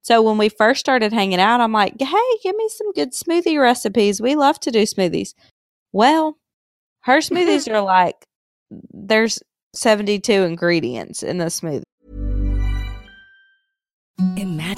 So 0.02 0.22
when 0.22 0.38
we 0.38 0.50
first 0.50 0.82
started 0.82 1.14
hanging 1.14 1.40
out, 1.40 1.62
I'm 1.62 1.72
like, 1.72 1.94
"Hey, 2.00 2.38
give 2.44 2.56
me 2.56 2.68
some 2.70 2.92
good 2.92 3.14
smoothie 3.14 3.60
recipes. 3.60 4.20
We 4.20 4.36
love 4.36 4.60
to 4.62 4.72
do 4.72 4.84
smoothies." 4.84 5.34
Well, 5.94 6.38
her 7.02 7.20
smoothies 7.20 7.72
are 7.74 7.82
like 7.82 8.26
there's 8.92 9.40
72 9.74 10.32
ingredients 10.32 11.24
in 11.24 11.38
the 11.38 11.46
smoothie. 11.46 11.84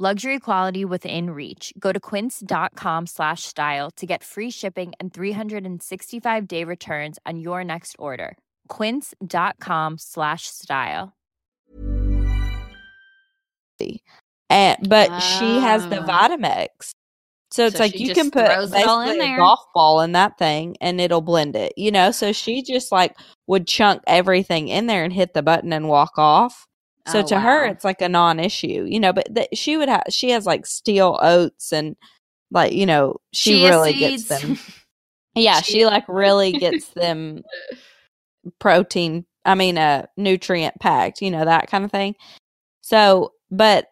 Luxury 0.00 0.40
quality 0.40 0.84
within 0.84 1.30
reach. 1.30 1.72
Go 1.78 1.92
to 1.92 2.00
quince.com 2.00 3.06
slash 3.06 3.44
style 3.44 3.92
to 3.92 4.06
get 4.06 4.24
free 4.24 4.50
shipping 4.50 4.92
and 4.98 5.14
365 5.14 6.48
day 6.48 6.64
returns 6.64 7.20
on 7.24 7.38
your 7.38 7.62
next 7.62 7.94
order. 7.96 8.36
Quince.com 8.66 9.96
slash 9.98 10.48
style. 10.48 11.12
And 14.50 14.88
but 14.88 15.20
she 15.20 15.58
has 15.60 15.88
the 15.88 16.00
Ah. 16.00 16.28
Vitamix. 16.28 16.90
So 17.52 17.66
it's 17.66 17.76
So 17.76 17.82
like 17.84 18.00
you 18.00 18.12
can 18.14 18.32
put 18.32 18.46
throws 18.46 18.72
it 18.74 18.88
all 18.88 19.00
in 19.00 19.06
basically 19.10 19.26
a 19.26 19.28
there. 19.28 19.36
golf 19.38 19.60
ball 19.76 20.00
in 20.00 20.10
that 20.12 20.38
thing 20.38 20.76
and 20.80 21.00
it'll 21.00 21.20
blend 21.20 21.54
it, 21.54 21.72
you 21.76 21.92
know? 21.92 22.10
So 22.10 22.32
she 22.32 22.62
just 22.62 22.90
like 22.90 23.16
would 23.46 23.68
chunk 23.68 24.02
everything 24.08 24.66
in 24.66 24.86
there 24.88 25.04
and 25.04 25.12
hit 25.12 25.34
the 25.34 25.42
button 25.42 25.72
and 25.72 25.88
walk 25.88 26.18
off. 26.18 26.66
So 27.06 27.20
Oh, 27.20 27.26
to 27.28 27.40
her 27.40 27.66
it's 27.66 27.84
like 27.84 28.00
a 28.00 28.08
non-issue, 28.08 28.86
you 28.88 28.98
know, 28.98 29.12
but 29.12 29.34
th- 29.34 29.48
she 29.52 29.76
would 29.76 29.88
have 29.88 30.04
she 30.10 30.30
has 30.30 30.46
like 30.46 30.66
steel 30.66 31.18
oats 31.22 31.72
and 31.72 31.96
like, 32.50 32.72
you 32.72 32.86
know, 32.86 33.16
she 33.32 33.58
Chia 33.58 33.70
really 33.70 33.92
seeds. 33.92 34.28
gets 34.28 34.40
them. 34.40 34.58
Yeah, 35.36 35.62
she 35.62 35.84
like 35.84 36.04
really 36.06 36.52
gets 36.52 36.88
them 36.94 37.42
protein, 38.58 39.26
I 39.44 39.54
mean, 39.54 39.78
uh, 39.78 40.06
nutrient 40.16 40.78
packed, 40.80 41.22
you 41.22 41.30
know, 41.30 41.44
that 41.44 41.68
kind 41.68 41.84
of 41.84 41.90
thing. 41.90 42.14
So, 42.82 43.32
but 43.50 43.88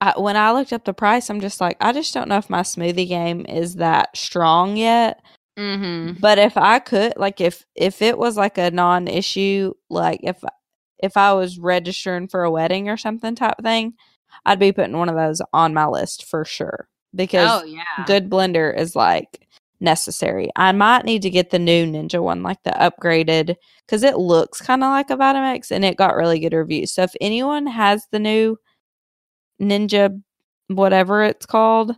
I, 0.00 0.14
when 0.18 0.36
I 0.36 0.52
looked 0.52 0.72
up 0.72 0.84
the 0.84 0.94
price, 0.94 1.30
I'm 1.30 1.40
just 1.40 1.60
like, 1.60 1.76
I 1.80 1.92
just 1.92 2.14
don't 2.14 2.28
know 2.28 2.38
if 2.38 2.50
my 2.50 2.62
smoothie 2.62 3.08
game 3.08 3.44
is 3.48 3.76
that 3.76 4.16
strong 4.16 4.76
yet. 4.76 5.20
mm-hmm. 5.58 6.18
But 6.20 6.38
if 6.38 6.56
I 6.56 6.78
could, 6.78 7.14
like, 7.16 7.40
if 7.40 7.64
if 7.74 8.02
it 8.02 8.18
was 8.18 8.36
like 8.36 8.58
a 8.58 8.70
non-issue, 8.70 9.74
like 9.88 10.20
if 10.22 10.42
if 11.02 11.16
I 11.16 11.32
was 11.32 11.58
registering 11.58 12.28
for 12.28 12.44
a 12.44 12.50
wedding 12.50 12.88
or 12.88 12.96
something 12.96 13.34
type 13.34 13.56
thing, 13.62 13.94
I'd 14.44 14.58
be 14.58 14.72
putting 14.72 14.96
one 14.96 15.08
of 15.08 15.16
those 15.16 15.42
on 15.52 15.74
my 15.74 15.86
list 15.86 16.24
for 16.24 16.44
sure 16.44 16.88
because 17.14 17.62
Oh 17.62 17.64
yeah. 17.64 18.04
good 18.06 18.30
blender 18.30 18.76
is 18.76 18.94
like 18.94 19.46
necessary. 19.80 20.50
I 20.56 20.72
might 20.72 21.04
need 21.04 21.22
to 21.22 21.30
get 21.30 21.50
the 21.50 21.58
new 21.58 21.86
Ninja 21.86 22.22
one, 22.22 22.42
like 22.42 22.62
the 22.62 22.70
upgraded, 22.70 23.56
because 23.86 24.02
it 24.02 24.18
looks 24.18 24.60
kind 24.60 24.84
of 24.84 24.90
like 24.90 25.10
a 25.10 25.16
Vitamix 25.16 25.70
and 25.70 25.84
it 25.84 25.96
got 25.96 26.14
really 26.16 26.38
good 26.38 26.52
reviews. 26.52 26.92
So 26.92 27.02
if 27.02 27.14
anyone 27.20 27.66
has 27.66 28.06
the 28.10 28.18
new 28.18 28.58
Ninja, 29.60 30.20
whatever 30.68 31.22
it's 31.24 31.46
called, 31.46 31.96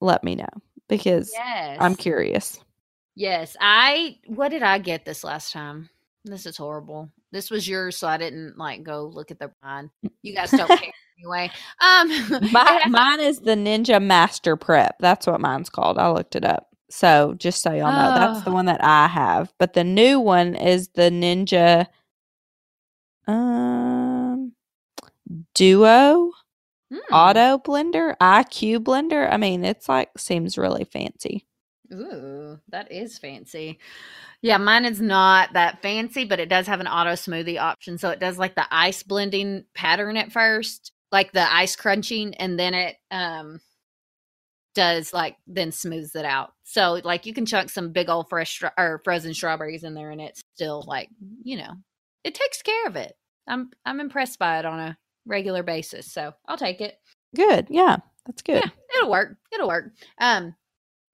let 0.00 0.22
me 0.24 0.34
know 0.34 0.48
because 0.88 1.30
Yes. 1.34 1.78
I'm 1.80 1.94
curious. 1.94 2.58
Yes, 3.16 3.56
I. 3.60 4.18
What 4.26 4.48
did 4.50 4.62
I 4.62 4.78
get 4.78 5.04
this 5.04 5.24
last 5.24 5.52
time? 5.52 5.90
This 6.24 6.46
is 6.46 6.56
horrible. 6.56 7.10
This 7.32 7.50
was 7.50 7.68
yours, 7.68 7.96
so 7.96 8.08
I 8.08 8.16
didn't 8.16 8.58
like 8.58 8.82
go 8.82 9.06
look 9.06 9.30
at 9.30 9.38
the 9.38 9.50
mine. 9.62 9.90
You 10.22 10.34
guys 10.34 10.50
don't 10.50 10.68
care 10.80 10.92
anyway. 11.18 11.50
Um, 11.80 12.08
My, 12.52 12.82
mine 12.88 13.20
is 13.20 13.40
the 13.40 13.52
Ninja 13.54 14.02
Master 14.02 14.56
Prep. 14.56 14.96
That's 15.00 15.26
what 15.26 15.40
mine's 15.40 15.70
called. 15.70 15.98
I 15.98 16.10
looked 16.10 16.36
it 16.36 16.44
up. 16.44 16.68
So 16.90 17.34
just 17.38 17.62
so 17.62 17.72
y'all 17.72 17.92
know, 17.92 18.14
that's 18.18 18.42
the 18.42 18.50
one 18.50 18.66
that 18.66 18.82
I 18.82 19.06
have. 19.06 19.52
But 19.58 19.74
the 19.74 19.84
new 19.84 20.18
one 20.18 20.56
is 20.56 20.88
the 20.88 21.02
Ninja 21.02 21.86
um 23.28 24.52
Duo 25.54 26.32
Mm. 26.92 26.98
Auto 27.12 27.58
Blender, 27.58 28.16
IQ 28.20 28.80
Blender. 28.80 29.32
I 29.32 29.36
mean, 29.36 29.64
it's 29.64 29.88
like 29.88 30.10
seems 30.18 30.58
really 30.58 30.84
fancy. 30.84 31.46
Ooh, 31.92 32.58
that 32.68 32.90
is 32.92 33.18
fancy. 33.18 33.78
Yeah, 34.42 34.58
mine 34.58 34.84
is 34.84 35.00
not 35.00 35.52
that 35.54 35.82
fancy, 35.82 36.24
but 36.24 36.40
it 36.40 36.48
does 36.48 36.66
have 36.66 36.80
an 36.80 36.86
auto 36.86 37.12
smoothie 37.12 37.60
option. 37.60 37.98
So 37.98 38.10
it 38.10 38.20
does 38.20 38.38
like 38.38 38.54
the 38.54 38.66
ice 38.70 39.02
blending 39.02 39.64
pattern 39.74 40.16
at 40.16 40.32
first, 40.32 40.92
like 41.10 41.32
the 41.32 41.52
ice 41.52 41.76
crunching, 41.76 42.34
and 42.36 42.58
then 42.58 42.74
it 42.74 42.96
um 43.10 43.60
does 44.74 45.12
like 45.12 45.36
then 45.46 45.72
smooths 45.72 46.14
it 46.14 46.24
out. 46.24 46.52
So 46.62 47.00
like 47.04 47.26
you 47.26 47.34
can 47.34 47.46
chunk 47.46 47.70
some 47.70 47.92
big 47.92 48.08
old 48.08 48.28
fresh 48.28 48.62
or 48.78 49.00
frozen 49.04 49.34
strawberries 49.34 49.84
in 49.84 49.94
there, 49.94 50.10
and 50.10 50.20
it's 50.20 50.42
still 50.54 50.84
like 50.86 51.08
you 51.42 51.56
know 51.56 51.72
it 52.24 52.34
takes 52.34 52.62
care 52.62 52.86
of 52.86 52.96
it. 52.96 53.16
I'm 53.48 53.70
I'm 53.84 54.00
impressed 54.00 54.38
by 54.38 54.58
it 54.58 54.64
on 54.64 54.78
a 54.78 54.98
regular 55.26 55.62
basis, 55.62 56.12
so 56.12 56.32
I'll 56.46 56.56
take 56.56 56.80
it. 56.80 56.96
Good. 57.34 57.66
Yeah, 57.68 57.96
that's 58.26 58.42
good. 58.42 58.62
Yeah, 58.64 58.70
it'll 58.96 59.10
work. 59.10 59.36
It'll 59.52 59.68
work. 59.68 59.92
Um, 60.18 60.54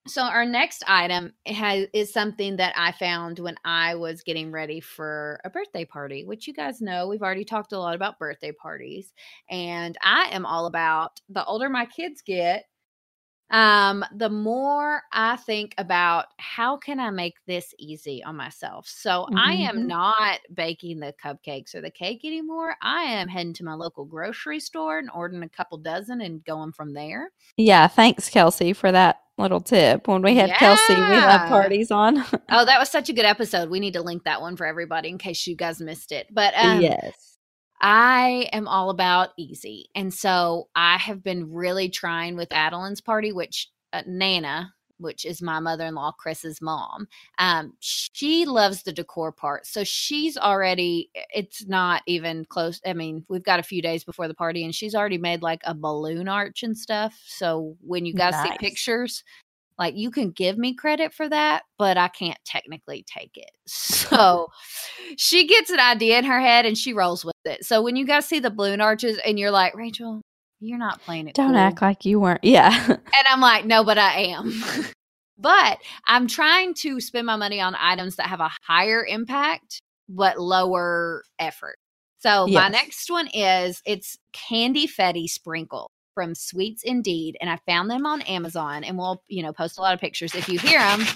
so 0.06 0.22
our 0.22 0.44
next 0.46 0.82
item 0.86 1.32
has 1.46 1.86
is 1.92 2.12
something 2.12 2.56
that 2.56 2.74
I 2.76 2.92
found 2.92 3.38
when 3.38 3.56
I 3.64 3.94
was 3.94 4.22
getting 4.22 4.52
ready 4.52 4.80
for 4.80 5.40
a 5.44 5.50
birthday 5.50 5.84
party, 5.84 6.24
which 6.24 6.46
you 6.46 6.54
guys 6.54 6.80
know 6.80 7.08
we've 7.08 7.22
already 7.22 7.44
talked 7.44 7.72
a 7.72 7.78
lot 7.78 7.94
about 7.94 8.18
birthday 8.18 8.52
parties, 8.52 9.12
and 9.50 9.96
I 10.02 10.28
am 10.32 10.46
all 10.46 10.66
about 10.66 11.20
the 11.28 11.44
older 11.44 11.68
my 11.68 11.86
kids 11.86 12.22
get, 12.22 12.64
um, 13.50 14.04
the 14.16 14.28
more 14.30 15.02
I 15.12 15.36
think 15.36 15.74
about 15.78 16.26
how 16.38 16.76
can 16.76 16.98
I 16.98 17.10
make 17.10 17.34
this 17.46 17.72
easy 17.78 18.22
on 18.24 18.36
myself. 18.36 18.88
So 18.88 19.28
I 19.34 19.52
am 19.54 19.76
Mhm. 19.76 19.86
not 19.88 20.40
baking 20.54 20.98
the 21.00 21.12
cupcakes 21.22 21.74
or 21.74 21.80
the 21.80 21.90
cake 21.90 22.24
anymore. 22.24 22.76
I 22.82 23.02
am 23.04 23.28
heading 23.28 23.52
to 23.54 23.64
my 23.64 23.74
local 23.74 24.04
grocery 24.04 24.60
store 24.60 24.98
and 24.98 25.10
ordering 25.14 25.42
a 25.44 25.48
couple 25.48 25.78
dozen 25.78 26.20
and 26.22 26.44
going 26.44 26.72
from 26.72 26.92
there. 26.92 27.30
Yeah, 27.56 27.86
thanks, 27.88 28.28
Kelsey, 28.28 28.72
for 28.72 28.92
that 28.92 29.20
little 29.38 29.60
tip. 29.60 30.08
When 30.08 30.22
we 30.22 30.36
had 30.36 30.50
Kelsey, 30.54 30.94
we 30.94 31.00
have 31.00 31.48
parties 31.48 31.90
on. 31.90 32.24
Oh, 32.50 32.64
that 32.64 32.78
was 32.78 32.90
such 32.90 33.08
a 33.08 33.12
good 33.12 33.24
episode. 33.24 33.70
We 33.70 33.80
need 33.80 33.94
to 33.94 34.02
link 34.02 34.24
that 34.24 34.40
one 34.40 34.56
for 34.56 34.66
everybody 34.66 35.08
in 35.08 35.18
case 35.18 35.46
you 35.46 35.56
guys 35.56 35.80
missed 35.80 36.12
it. 36.12 36.28
But 36.32 36.54
um, 36.56 36.80
yes. 36.80 37.38
I 37.80 38.48
am 38.52 38.68
all 38.68 38.90
about 38.90 39.30
easy. 39.36 39.90
And 39.94 40.12
so 40.12 40.68
I 40.74 40.96
have 40.96 41.22
been 41.22 41.52
really 41.52 41.90
trying 41.90 42.36
with 42.36 42.52
Adeline's 42.52 43.00
party, 43.00 43.32
which 43.32 43.68
uh, 43.92 44.02
Nana, 44.06 44.72
which 44.98 45.24
is 45.24 45.42
my 45.42 45.60
mother 45.60 45.84
in 45.86 45.94
law, 45.94 46.12
Chris's 46.12 46.60
mom, 46.60 47.08
um, 47.38 47.72
she 47.80 48.44
loves 48.46 48.82
the 48.82 48.92
decor 48.92 49.32
part. 49.32 49.66
So 49.66 49.84
she's 49.84 50.36
already, 50.36 51.10
it's 51.34 51.66
not 51.66 52.02
even 52.06 52.44
close. 52.44 52.80
I 52.86 52.92
mean, 52.92 53.24
we've 53.28 53.44
got 53.44 53.60
a 53.60 53.64
few 53.64 53.82
days 53.82 54.04
before 54.04 54.28
the 54.28 54.34
party 54.34 54.64
and 54.64 54.74
she's 54.74 54.94
already 54.94 55.18
made 55.18 55.42
like 55.42 55.60
a 55.64 55.74
balloon 55.74 56.28
arch 56.28 56.62
and 56.62 56.76
stuff. 56.76 57.20
So 57.26 57.76
when 57.80 58.06
you 58.06 58.14
guys 58.14 58.34
see 58.42 58.56
pictures, 58.58 59.22
like 59.78 59.94
you 59.96 60.10
can 60.10 60.30
give 60.30 60.56
me 60.56 60.74
credit 60.74 61.12
for 61.12 61.28
that, 61.28 61.64
but 61.78 61.98
I 61.98 62.08
can't 62.08 62.38
technically 62.44 63.04
take 63.06 63.36
it. 63.36 63.50
So 64.06 64.46
she 65.16 65.48
gets 65.48 65.68
an 65.70 65.80
idea 65.80 66.18
in 66.18 66.24
her 66.24 66.40
head 66.40 66.64
and 66.64 66.78
she 66.78 66.92
rolls 66.92 67.24
with 67.24 67.34
it. 67.44 67.64
So 67.64 67.82
when 67.82 67.96
you 67.96 68.06
guys 68.06 68.24
see 68.24 68.38
the 68.38 68.50
balloon 68.50 68.80
arches 68.80 69.18
and 69.26 69.36
you're 69.36 69.50
like, 69.50 69.74
Rachel, 69.74 70.22
you're 70.66 70.78
not 70.78 71.00
playing 71.02 71.28
it. 71.28 71.34
Don't 71.34 71.50
cool." 71.50 71.58
act 71.58 71.82
like 71.82 72.04
you 72.04 72.20
weren't. 72.20 72.44
Yeah. 72.44 72.86
And 73.16 73.26
I'm 73.28 73.40
like, 73.40 73.64
no, 73.64 73.82
but 73.82 73.98
I 73.98 74.18
am. 74.18 74.62
but 75.38 75.78
I'm 76.06 76.26
trying 76.26 76.74
to 76.74 77.00
spend 77.00 77.26
my 77.26 77.36
money 77.36 77.60
on 77.60 77.74
items 77.78 78.16
that 78.16 78.26
have 78.26 78.40
a 78.40 78.50
higher 78.62 79.04
impact 79.04 79.80
but 80.08 80.38
lower 80.38 81.24
effort. 81.38 81.76
So 82.18 82.46
my 82.46 82.68
next 82.68 83.10
one 83.10 83.28
is 83.32 83.82
it's 83.86 84.18
candy 84.32 84.86
fetty 84.86 85.28
sprinkle 85.28 85.90
from 86.14 86.34
Sweets 86.34 86.82
Indeed, 86.82 87.36
and 87.40 87.50
I 87.50 87.56
found 87.66 87.90
them 87.90 88.06
on 88.06 88.22
Amazon, 88.22 88.84
and 88.84 88.98
we'll 88.98 89.22
you 89.28 89.42
know 89.42 89.52
post 89.52 89.78
a 89.78 89.82
lot 89.82 89.94
of 89.94 90.00
pictures 90.00 90.34
if 90.34 90.48
you 90.48 90.58
hear 90.58 90.80
them. 90.80 91.06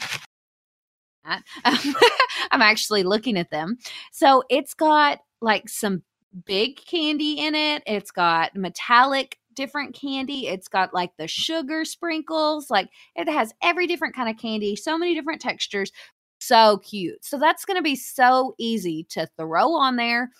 I'm 1.65 2.63
actually 2.63 3.03
looking 3.03 3.37
at 3.37 3.51
them. 3.51 3.79
So 4.13 4.43
it's 4.49 4.75
got 4.75 5.21
like 5.41 5.69
some 5.69 6.03
big 6.47 6.77
candy 6.77 7.41
in 7.41 7.55
it. 7.55 7.83
It's 7.87 8.11
got 8.11 8.55
metallic 8.55 9.39
different 9.61 9.95
candy. 9.95 10.49
It's 10.49 10.69
got 10.69 10.95
like 10.95 11.11
the 11.19 11.29
sugar 11.29 11.85
sprinkles. 11.85 12.71
Like 12.71 12.89
it 13.15 13.29
has 13.29 13.53
every 13.63 13.87
different 13.87 14.15
kind 14.15 14.29
of 14.31 14.39
candy, 14.39 14.75
so 14.75 14.97
many 14.97 15.15
different 15.15 15.41
textures. 15.41 15.93
So 16.41 16.79
cute. 16.79 17.23
So 17.23 17.39
that's 17.39 17.67
going 17.67 17.77
to 17.77 17.83
be 17.83 17.97
so 17.97 18.55
easy 18.59 19.07
to 19.11 19.29
throw 19.39 19.75
on 19.75 19.97
there. 19.97 20.31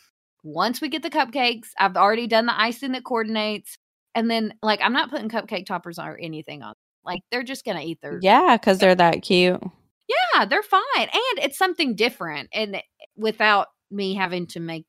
Once 0.43 0.81
we 0.81 0.89
get 0.89 1.03
the 1.03 1.11
cupcakes, 1.11 1.69
I've 1.79 1.97
already 1.97 2.27
done 2.27 2.47
the 2.47 2.59
icing 2.59 2.93
that 2.93 3.05
coordinates. 3.05 3.77
And 4.15 4.31
then, 4.31 4.55
like, 4.63 4.81
I'm 4.83 4.95
not 4.95 5.11
putting 5.11 5.29
cupcake 5.29 5.67
toppers 5.67 5.99
or 5.99 6.19
anything 6.19 6.63
on. 6.63 6.73
Like, 7.05 7.21
they're 7.31 7.43
just 7.43 7.67
going 7.67 7.77
to 7.77 7.85
eat 7.85 7.99
their 8.01 8.19
yeah, 8.23 8.57
because 8.57 8.79
they're 8.79 8.95
that 8.95 9.21
cute. 9.21 9.63
yeah, 10.09 10.47
they're 10.47 10.63
fine. 10.63 10.81
And 10.97 11.45
it's 11.45 11.59
something 11.59 11.95
different 11.95 12.49
and 12.55 12.77
eh, 12.77 12.81
without 13.17 13.69
me 13.91 14.15
having 14.15 14.47
to 14.49 14.61
make 14.61 14.87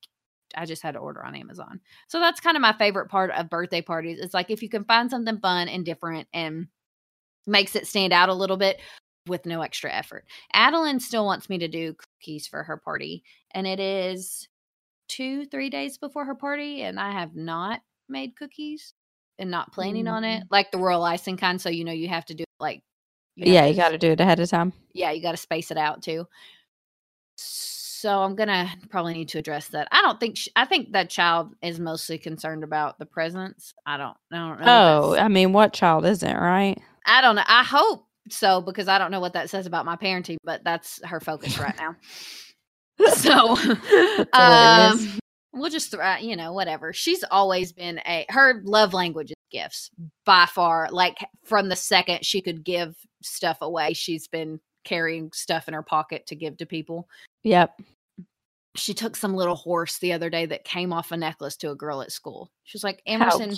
I 0.55 0.65
just 0.65 0.83
had 0.83 0.93
to 0.93 0.99
order 0.99 1.23
on 1.23 1.35
Amazon. 1.35 1.79
So 2.07 2.19
that's 2.19 2.39
kind 2.39 2.57
of 2.57 2.61
my 2.61 2.73
favorite 2.73 3.09
part 3.09 3.31
of 3.31 3.49
birthday 3.49 3.81
parties. 3.81 4.19
It's 4.19 4.33
like 4.33 4.49
if 4.49 4.61
you 4.61 4.69
can 4.69 4.85
find 4.85 5.09
something 5.09 5.39
fun 5.39 5.67
and 5.67 5.85
different 5.85 6.27
and 6.33 6.67
makes 7.47 7.75
it 7.75 7.87
stand 7.87 8.13
out 8.13 8.29
a 8.29 8.33
little 8.33 8.57
bit 8.57 8.79
with 9.27 9.45
no 9.45 9.61
extra 9.61 9.91
effort. 9.91 10.25
Adeline 10.53 10.99
still 10.99 11.25
wants 11.25 11.49
me 11.49 11.59
to 11.59 11.67
do 11.67 11.95
cookies 12.19 12.47
for 12.47 12.63
her 12.63 12.77
party, 12.77 13.23
and 13.51 13.67
it 13.67 13.79
is 13.79 14.47
two, 15.07 15.45
three 15.45 15.69
days 15.69 15.97
before 15.97 16.25
her 16.25 16.35
party, 16.35 16.81
and 16.81 16.99
I 16.99 17.11
have 17.11 17.35
not 17.35 17.81
made 18.09 18.35
cookies 18.35 18.93
and 19.37 19.51
not 19.51 19.73
planning 19.73 20.07
on 20.07 20.23
it, 20.23 20.43
mm. 20.43 20.47
like 20.49 20.71
the 20.71 20.77
royal 20.77 21.03
icing 21.03 21.37
kind. 21.37 21.61
So 21.61 21.69
you 21.69 21.83
know 21.83 21.91
you 21.91 22.07
have 22.07 22.25
to 22.25 22.33
do 22.33 22.43
it 22.43 22.49
like 22.59 22.81
have 23.39 23.47
yeah, 23.47 23.65
you 23.65 23.75
got 23.75 23.89
to 23.89 23.97
do 23.97 24.11
it 24.11 24.19
ahead 24.19 24.39
of 24.39 24.49
time. 24.49 24.73
yeah, 24.93 25.11
you 25.11 25.21
got 25.21 25.31
to 25.31 25.37
space 25.37 25.71
it 25.71 25.77
out 25.77 26.03
too. 26.03 26.27
So 27.41 28.23
I'm 28.23 28.36
gonna 28.36 28.67
probably 28.89 29.13
need 29.13 29.30
to 29.30 29.38
address 29.38 29.67
that. 29.69 29.88
I 29.91 30.01
don't 30.01 30.19
think 30.19 30.38
sh 30.38 30.47
I 30.56 30.65
think 30.65 30.93
that 30.93 31.10
child 31.10 31.54
is 31.62 31.80
mostly 31.80 32.17
concerned 32.17 32.63
about 32.63 32.97
the 32.97 33.06
presents. 33.06 33.73
I 33.86 33.97
don't. 33.97 34.17
I 34.32 34.38
don't 34.38 34.62
know. 34.62 34.65
Oh, 34.65 35.15
I 35.15 35.27
mean, 35.27 35.54
what 35.54 35.73
child 35.73 36.06
isn't, 36.06 36.36
right? 36.36 36.82
I 37.06 37.21
don't 37.21 37.36
know. 37.36 37.43
I 37.45 37.63
hope 37.63 38.08
so 38.30 38.62
because 38.62 38.88
I 38.88 38.97
don't 38.97 39.12
know 39.12 39.19
what 39.19 39.34
that 39.34 39.49
says 39.49 39.67
about 39.67 39.86
my 39.86 39.95
parenting, 39.97 40.38
but 40.43 40.63
that's 40.63 40.99
her 41.06 41.19
focus 41.19 41.60
right 41.60 41.75
now. 41.77 41.95
so, 43.13 43.56
um, 44.34 45.19
we'll 45.54 45.69
just 45.69 45.91
throw, 45.91 46.15
you 46.17 46.36
know, 46.36 46.54
whatever. 46.54 46.93
She's 46.93 47.23
always 47.30 47.71
been 47.71 47.99
a 48.08 48.25
her 48.30 48.62
love 48.63 48.93
language 48.93 49.30
is 49.30 49.36
gifts 49.51 49.91
by 50.25 50.47
far. 50.47 50.89
Like 50.91 51.17
from 51.43 51.69
the 51.69 51.75
second 51.75 52.25
she 52.25 52.41
could 52.41 52.63
give 52.63 52.95
stuff 53.21 53.58
away, 53.62 53.93
she's 53.93 54.27
been 54.27 54.60
carrying 54.83 55.31
stuff 55.33 55.67
in 55.67 55.73
her 55.73 55.83
pocket 55.83 56.25
to 56.27 56.35
give 56.35 56.57
to 56.57 56.65
people. 56.65 57.07
Yep. 57.43 57.81
She 58.75 58.93
took 58.93 59.17
some 59.17 59.35
little 59.35 59.55
horse 59.55 59.99
the 59.99 60.13
other 60.13 60.29
day 60.29 60.45
that 60.45 60.63
came 60.63 60.93
off 60.93 61.11
a 61.11 61.17
necklace 61.17 61.57
to 61.57 61.71
a 61.71 61.75
girl 61.75 62.01
at 62.01 62.11
school. 62.11 62.49
She 62.63 62.77
was 62.77 62.85
like, 62.85 63.01
Emerson. 63.05 63.53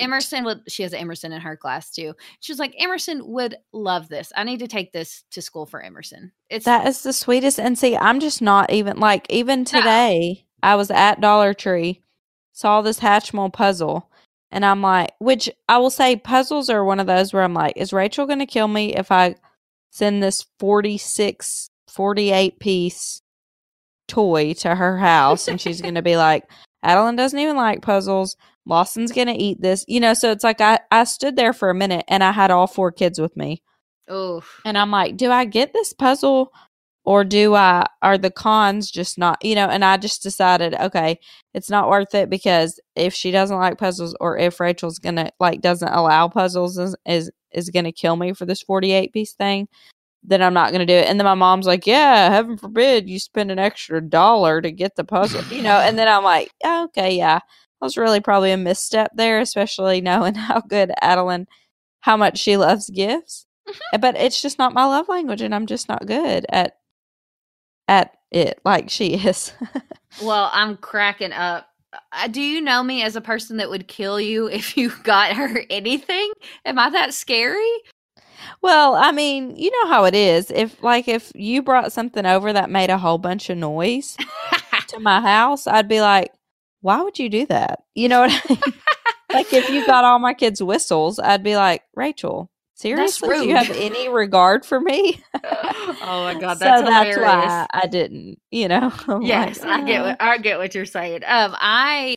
Emerson 0.00 0.44
would 0.44 0.62
she 0.66 0.82
has 0.82 0.94
Emerson 0.94 1.32
in 1.32 1.42
her 1.42 1.58
class 1.58 1.90
too. 1.90 2.14
She 2.40 2.52
was 2.52 2.58
like, 2.58 2.74
Emerson 2.78 3.20
would 3.26 3.56
love 3.74 4.08
this. 4.08 4.32
I 4.34 4.44
need 4.44 4.60
to 4.60 4.66
take 4.66 4.92
this 4.92 5.24
to 5.32 5.42
school 5.42 5.66
for 5.66 5.82
Emerson. 5.82 6.32
It's 6.48 6.64
That 6.64 6.86
is 6.86 7.02
the 7.02 7.12
sweetest. 7.12 7.60
And 7.60 7.78
see, 7.78 7.98
I'm 7.98 8.18
just 8.18 8.40
not 8.40 8.72
even 8.72 8.98
like 8.98 9.26
even 9.28 9.66
today. 9.66 10.46
I 10.62 10.74
was 10.74 10.90
at 10.90 11.20
Dollar 11.20 11.52
Tree, 11.52 12.02
saw 12.52 12.80
this 12.80 12.98
Hatchimal 12.98 13.52
puzzle, 13.52 14.10
and 14.50 14.64
I'm 14.64 14.80
like, 14.80 15.12
which 15.18 15.50
I 15.68 15.78
will 15.78 15.90
say, 15.90 16.16
puzzles 16.16 16.70
are 16.70 16.84
one 16.84 16.98
of 16.98 17.06
those 17.06 17.32
where 17.32 17.42
I'm 17.42 17.54
like, 17.54 17.76
is 17.76 17.92
Rachel 17.92 18.26
going 18.26 18.38
to 18.38 18.46
kill 18.46 18.68
me 18.68 18.94
if 18.94 19.12
I 19.12 19.34
send 19.96 20.22
this 20.22 20.44
46, 20.58 21.70
48 21.88 22.58
piece 22.58 23.22
toy 24.08 24.52
to 24.54 24.74
her 24.74 24.98
house? 24.98 25.48
And 25.48 25.58
she's 25.60 25.80
going 25.80 25.94
to 25.94 26.02
be 26.02 26.16
like, 26.16 26.44
Adeline 26.82 27.16
doesn't 27.16 27.38
even 27.38 27.56
like 27.56 27.82
puzzles. 27.82 28.36
Lawson's 28.66 29.12
going 29.12 29.28
to 29.28 29.32
eat 29.32 29.60
this. 29.60 29.84
You 29.88 30.00
know, 30.00 30.12
so 30.12 30.30
it's 30.30 30.44
like 30.44 30.60
I, 30.60 30.80
I 30.90 31.04
stood 31.04 31.36
there 31.36 31.52
for 31.52 31.70
a 31.70 31.74
minute 31.74 32.04
and 32.08 32.22
I 32.22 32.32
had 32.32 32.50
all 32.50 32.66
four 32.66 32.92
kids 32.92 33.18
with 33.18 33.36
me. 33.36 33.62
oh 34.08 34.42
And 34.64 34.76
I'm 34.76 34.90
like, 34.90 35.16
do 35.16 35.30
I 35.30 35.46
get 35.46 35.72
this 35.72 35.92
puzzle 35.92 36.52
or 37.06 37.24
do 37.24 37.54
I 37.54 37.86
are 38.02 38.18
the 38.18 38.30
cons 38.30 38.90
just 38.90 39.16
not, 39.16 39.42
you 39.42 39.54
know, 39.54 39.66
and 39.66 39.84
I 39.84 39.96
just 39.96 40.22
decided, 40.22 40.74
okay, 40.74 41.18
it's 41.54 41.70
not 41.70 41.88
worth 41.88 42.14
it 42.14 42.28
because 42.28 42.80
if 42.96 43.14
she 43.14 43.30
doesn't 43.30 43.56
like 43.56 43.78
puzzles 43.78 44.14
or 44.20 44.36
if 44.36 44.60
Rachel's 44.60 44.98
going 44.98 45.16
to 45.16 45.30
like 45.40 45.62
doesn't 45.62 45.88
allow 45.88 46.28
puzzles 46.28 46.76
is 46.76 46.96
is, 47.06 47.30
is 47.56 47.70
going 47.70 47.84
to 47.84 47.92
kill 47.92 48.16
me 48.16 48.32
for 48.32 48.46
this 48.46 48.62
48 48.62 49.12
piece 49.12 49.32
thing, 49.32 49.68
then 50.22 50.42
I'm 50.42 50.54
not 50.54 50.70
going 50.70 50.80
to 50.80 50.86
do 50.86 50.98
it. 50.98 51.06
And 51.08 51.18
then 51.18 51.24
my 51.24 51.34
mom's 51.34 51.66
like, 51.66 51.86
yeah, 51.86 52.30
heaven 52.30 52.56
forbid 52.56 53.08
you 53.08 53.18
spend 53.18 53.50
an 53.50 53.58
extra 53.58 54.00
dollar 54.00 54.60
to 54.60 54.70
get 54.70 54.96
the 54.96 55.04
puzzle, 55.04 55.42
you 55.44 55.62
know, 55.62 55.78
and 55.78 55.98
then 55.98 56.08
I'm 56.08 56.24
like, 56.24 56.52
oh, 56.64 56.84
okay, 56.84 57.16
yeah. 57.16 57.38
That 57.38 57.84
was 57.84 57.96
really 57.96 58.20
probably 58.20 58.52
a 58.52 58.56
misstep 58.56 59.10
there, 59.14 59.40
especially 59.40 60.00
knowing 60.00 60.34
how 60.36 60.60
good 60.60 60.92
Adeline, 61.02 61.46
how 62.00 62.16
much 62.16 62.38
she 62.38 62.56
loves 62.56 62.90
gifts. 62.90 63.46
Uh, 63.92 63.98
but 63.98 64.16
it's 64.16 64.40
just 64.40 64.58
not 64.58 64.72
my 64.72 64.84
love 64.84 65.08
language 65.08 65.40
and 65.40 65.52
i'm 65.52 65.66
just 65.66 65.88
not 65.88 66.06
good 66.06 66.46
at 66.50 66.76
at 67.88 68.12
it 68.30 68.60
like 68.64 68.88
she 68.88 69.14
is 69.14 69.52
well, 70.22 70.50
I'm 70.52 70.76
cracking 70.76 71.32
up 71.32 71.68
Uh, 72.12 72.28
do 72.28 72.40
you 72.40 72.60
know 72.60 72.82
me 72.82 73.02
as 73.02 73.16
a 73.16 73.20
person 73.20 73.56
that 73.58 73.70
would 73.70 73.88
kill 73.88 74.20
you 74.20 74.46
if 74.52 74.76
you 74.76 74.92
got 75.02 75.34
her 75.34 75.64
anything? 75.70 76.32
Am 76.64 76.78
I 76.78 76.90
that 76.90 77.14
scary? 77.14 77.70
Well, 78.62 78.94
I 78.94 79.12
mean, 79.12 79.56
you 79.56 79.70
know 79.70 79.88
how 79.88 80.04
it 80.04 80.14
is. 80.14 80.50
If 80.50 80.82
like 80.82 81.08
if 81.08 81.32
you 81.34 81.62
brought 81.62 81.92
something 81.92 82.26
over 82.26 82.52
that 82.52 82.70
made 82.70 82.90
a 82.90 82.98
whole 82.98 83.18
bunch 83.18 83.50
of 83.50 83.58
noise 83.58 84.16
to 84.88 85.00
my 85.00 85.20
house, 85.20 85.66
I'd 85.66 85.88
be 85.88 86.00
like, 86.00 86.32
"Why 86.80 87.02
would 87.02 87.18
you 87.18 87.28
do 87.28 87.46
that?" 87.46 87.80
You 87.94 88.08
know 88.08 88.20
what 88.22 88.32
I 88.32 88.42
mean? 88.48 88.74
like 89.32 89.52
if 89.52 89.68
you 89.70 89.86
got 89.86 90.04
all 90.04 90.18
my 90.18 90.34
kids 90.34 90.62
whistles, 90.62 91.18
I'd 91.18 91.42
be 91.42 91.56
like, 91.56 91.82
"Rachel, 91.94 92.50
seriously, 92.76 93.28
do 93.28 93.46
you 93.48 93.56
have 93.56 93.70
any 93.70 94.08
regard 94.08 94.64
for 94.64 94.80
me?" 94.80 95.22
oh 95.44 96.22
my 96.24 96.34
god, 96.40 96.58
so 96.58 96.64
that's 96.64 96.82
that's 96.82 97.16
hilarious. 97.16 97.16
why 97.22 97.66
I 97.72 97.86
didn't. 97.86 98.40
You 98.50 98.68
know. 98.68 98.92
I'm 99.08 99.22
Yes, 99.22 99.60
like, 99.60 99.68
I 99.68 99.84
get 99.86 100.00
"Uh." 100.00 100.04
what 100.04 100.22
I 100.22 100.38
get 100.38 100.58
what 100.58 100.74
you're 100.74 100.84
saying. 100.84 101.22
Um, 101.26 101.54
I 101.58 102.14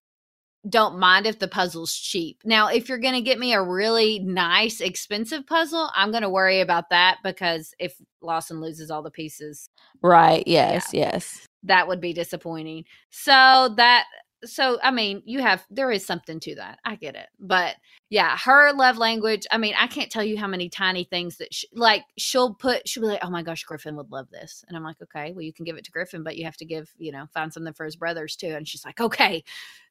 don't 0.67 0.99
mind 0.99 1.25
if 1.25 1.39
the 1.39 1.47
puzzle's 1.47 1.93
cheap. 1.95 2.41
Now, 2.45 2.67
if 2.67 2.89
you're 2.89 2.97
gonna 2.99 3.21
get 3.21 3.39
me 3.39 3.53
a 3.53 3.63
really 3.63 4.19
nice, 4.19 4.81
expensive 4.81 5.47
puzzle, 5.47 5.89
I'm 5.95 6.11
gonna 6.11 6.29
worry 6.29 6.59
about 6.61 6.89
that 6.89 7.17
because 7.23 7.73
if 7.79 7.95
Lawson 8.21 8.59
loses 8.61 8.91
all 8.91 9.01
the 9.01 9.11
pieces, 9.11 9.67
Right. 10.01 10.43
Yes. 10.47 10.89
Yes. 10.93 11.45
that 11.63 11.87
would 11.87 12.01
be 12.01 12.13
disappointing. 12.13 12.85
So 13.09 13.73
that 13.77 14.05
so 14.45 14.79
I 14.83 14.91
mean, 14.91 15.21
you 15.25 15.39
have 15.39 15.65
there 15.69 15.91
is 15.91 16.05
something 16.05 16.39
to 16.41 16.55
that. 16.55 16.79
I 16.85 16.95
get 16.95 17.15
it. 17.15 17.27
But 17.39 17.75
yeah, 18.09 18.37
her 18.37 18.73
love 18.73 18.97
language, 18.97 19.45
I 19.51 19.57
mean, 19.57 19.73
I 19.77 19.87
can't 19.87 20.11
tell 20.11 20.23
you 20.23 20.37
how 20.37 20.47
many 20.47 20.69
tiny 20.69 21.03
things 21.03 21.37
that 21.37 21.53
she, 21.53 21.67
like 21.73 22.03
she'll 22.17 22.53
put 22.55 22.87
she'll 22.87 23.03
be 23.03 23.07
like, 23.07 23.23
"Oh 23.23 23.29
my 23.29 23.43
gosh, 23.43 23.63
Griffin 23.63 23.95
would 23.97 24.11
love 24.11 24.29
this." 24.31 24.63
And 24.67 24.77
I'm 24.77 24.83
like, 24.83 25.01
"Okay, 25.01 25.31
well 25.33 25.41
you 25.43 25.53
can 25.53 25.65
give 25.65 25.77
it 25.77 25.83
to 25.85 25.91
Griffin, 25.91 26.23
but 26.23 26.37
you 26.37 26.45
have 26.45 26.57
to 26.57 26.65
give, 26.65 26.91
you 26.97 27.11
know, 27.11 27.25
find 27.33 27.53
something 27.53 27.73
for 27.73 27.85
his 27.85 27.95
brothers 27.95 28.35
too." 28.35 28.47
And 28.55 28.67
she's 28.67 28.85
like, 28.85 28.99
"Okay." 29.01 29.43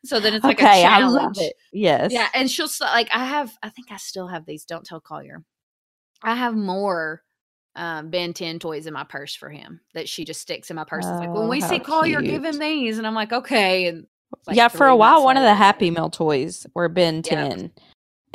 So 0.04 0.20
then 0.20 0.34
it's 0.34 0.46
like 0.46 0.60
okay. 0.60 0.80
a 0.82 0.82
I 0.84 1.00
challenge. 1.00 1.36
love 1.36 1.38
it. 1.38 1.54
Yes. 1.72 2.12
Yeah, 2.12 2.28
and 2.34 2.50
she'll 2.50 2.68
st- 2.68 2.90
like 2.90 3.08
I 3.14 3.24
have 3.26 3.56
I 3.62 3.68
think 3.70 3.90
I 3.92 3.96
still 3.96 4.28
have 4.28 4.46
these. 4.46 4.64
Don't 4.64 4.84
tell 4.84 5.00
Collier. 5.00 5.44
I 6.22 6.34
have 6.34 6.54
more 6.56 7.22
um, 7.76 8.10
Ben 8.10 8.32
10 8.34 8.58
toys 8.58 8.86
in 8.86 8.94
my 8.94 9.04
purse 9.04 9.34
for 9.34 9.50
him 9.50 9.80
that 9.94 10.08
she 10.08 10.24
just 10.24 10.40
sticks 10.40 10.70
in 10.70 10.76
my 10.76 10.84
purse. 10.84 11.10
It's 11.10 11.20
like, 11.20 11.34
when 11.34 11.44
Oh, 11.44 11.48
we 11.48 11.60
see 11.60 11.80
Collier, 11.80 12.22
give 12.22 12.44
him 12.44 12.58
these. 12.58 12.98
And 12.98 13.06
I'm 13.06 13.14
like, 13.14 13.32
okay. 13.32 13.86
And 13.86 14.06
like 14.46 14.56
yeah, 14.56 14.68
for 14.68 14.86
a 14.86 14.96
while, 14.96 15.24
one 15.24 15.36
of 15.36 15.42
the. 15.42 15.54
Happy 15.54 15.90
Meal 15.90 16.10
toys 16.10 16.66
were 16.74 16.88
Ben 16.88 17.16
Yep. 17.16 17.24
10. 17.24 17.70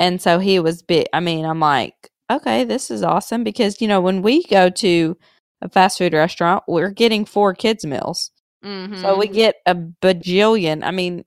And 0.00 0.20
so 0.20 0.38
he 0.38 0.58
was 0.58 0.82
big. 0.82 1.06
I 1.12 1.20
mean, 1.20 1.44
I'm 1.44 1.60
like, 1.60 2.10
okay, 2.30 2.64
this 2.64 2.90
is 2.90 3.02
awesome 3.02 3.44
because, 3.44 3.80
you 3.80 3.88
know, 3.88 4.00
when 4.00 4.22
we 4.22 4.42
go 4.44 4.68
to 4.70 5.16
a 5.62 5.68
fast 5.68 5.98
food 5.98 6.12
restaurant, 6.12 6.64
we're 6.66 6.90
getting 6.90 7.24
four 7.24 7.54
kids' 7.54 7.86
meals. 7.86 8.30
Mhm. 8.64 9.00
So 9.00 9.16
we 9.16 9.28
get 9.28 9.56
a 9.66 9.74
bajillion. 9.74 10.82
I 10.84 10.90
mean, 10.90 11.24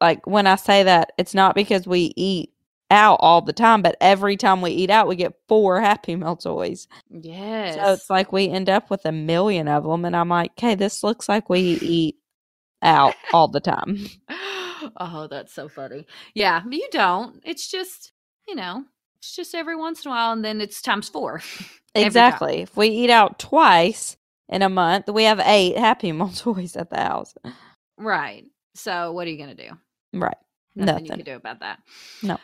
like 0.00 0.26
when 0.26 0.46
I 0.46 0.56
say 0.56 0.82
that, 0.82 1.12
it's 1.18 1.34
not 1.34 1.54
because 1.54 1.86
we 1.86 2.12
eat 2.16 2.52
out 2.90 3.18
all 3.20 3.42
the 3.42 3.52
time, 3.52 3.82
but 3.82 3.96
every 4.00 4.36
time 4.36 4.60
we 4.62 4.70
eat 4.70 4.90
out, 4.90 5.08
we 5.08 5.16
get 5.16 5.34
four 5.48 5.80
Happy 5.80 6.14
Meal 6.16 6.36
toys. 6.36 6.88
yes. 7.10 7.74
So 7.74 7.92
it's 7.94 8.10
like 8.10 8.32
we 8.32 8.48
end 8.48 8.68
up 8.68 8.90
with 8.90 9.04
a 9.06 9.12
million 9.12 9.66
of 9.68 9.84
them. 9.84 10.04
And 10.04 10.14
I'm 10.16 10.28
like, 10.28 10.52
okay, 10.52 10.74
this 10.74 11.02
looks 11.02 11.28
like 11.28 11.48
we 11.48 11.60
eat 11.60 12.16
out 12.82 13.14
all 13.32 13.48
the 13.48 13.60
time. 13.60 14.06
oh, 14.96 15.26
that's 15.30 15.52
so 15.52 15.68
funny. 15.68 16.06
Yeah, 16.34 16.62
you 16.70 16.88
don't. 16.90 17.40
It's 17.44 17.70
just, 17.70 18.12
you 18.46 18.54
know, 18.54 18.84
it's 19.18 19.34
just 19.34 19.54
every 19.54 19.76
once 19.76 20.04
in 20.04 20.10
a 20.10 20.14
while, 20.14 20.32
and 20.32 20.44
then 20.44 20.60
it's 20.60 20.80
times 20.80 21.08
four. 21.08 21.42
Every 21.94 22.04
time. 22.04 22.06
Exactly. 22.06 22.60
If 22.60 22.76
we 22.76 22.88
eat 22.88 23.10
out 23.10 23.38
twice 23.38 24.16
in 24.48 24.62
a 24.62 24.68
month, 24.68 25.08
we 25.08 25.24
have 25.24 25.40
eight 25.40 25.76
Happy 25.76 26.12
Meal 26.12 26.28
toys 26.28 26.76
at 26.76 26.90
the 26.90 26.98
house. 26.98 27.34
Right. 27.96 28.44
So 28.74 29.12
what 29.12 29.26
are 29.26 29.30
you 29.30 29.38
going 29.38 29.56
to 29.56 29.68
do? 29.68 29.74
Right. 30.12 30.36
Nothing, 30.76 31.06
you 31.06 31.10
can 31.10 31.24
do 31.24 31.34
about 31.34 31.60
that. 31.60 31.80
No. 32.22 32.38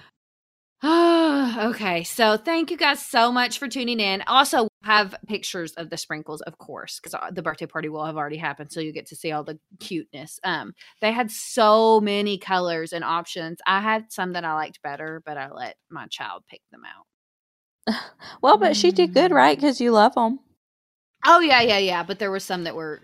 okay. 1.59 2.05
So 2.05 2.37
thank 2.37 2.71
you 2.71 2.77
guys 2.77 3.05
so 3.05 3.33
much 3.33 3.59
for 3.59 3.69
tuning 3.69 4.01
in. 4.01 4.23
Also, 4.27 4.69
have 4.85 5.15
pictures 5.27 5.73
of 5.75 5.89
the 5.91 5.97
sprinkles, 5.97 6.43
of 6.43 6.59
course, 6.59 7.01
because 7.01 7.19
the 7.35 7.43
birthday 7.43 7.67
party 7.67 7.89
will 7.89 8.05
have 8.05 8.19
already 8.19 8.37
happened. 8.37 8.71
So 8.71 8.81
you 8.81 8.93
get 8.93 9.07
to 9.07 9.17
see 9.17 9.33
all 9.33 9.45
the 9.45 9.59
cuteness. 9.81 10.39
Um, 10.45 10.75
they 11.01 11.13
had 11.13 11.31
so 11.31 12.01
many 12.03 12.37
colors 12.39 12.93
and 12.93 13.03
options. 13.05 13.61
I 13.67 13.81
had 13.81 14.13
some 14.13 14.35
that 14.35 14.45
I 14.45 14.53
liked 14.55 14.83
better, 14.83 15.23
but 15.25 15.39
I 15.39 15.51
let 15.51 15.77
my 15.91 16.07
child 16.09 16.45
pick 16.51 16.61
them 16.71 16.83
out. 16.85 17.07
Well, 18.43 18.59
but 18.59 18.77
she 18.77 18.93
did 18.93 19.15
good, 19.15 19.31
Mm. 19.31 19.37
right? 19.37 19.57
Because 19.57 19.81
you 19.81 19.91
love 19.93 20.15
them. 20.15 20.41
Oh 21.27 21.41
yeah, 21.41 21.61
yeah, 21.63 21.79
yeah. 21.79 22.03
But 22.03 22.19
there 22.19 22.31
were 22.31 22.41
some 22.41 22.65
that 22.65 22.75
were 22.77 23.03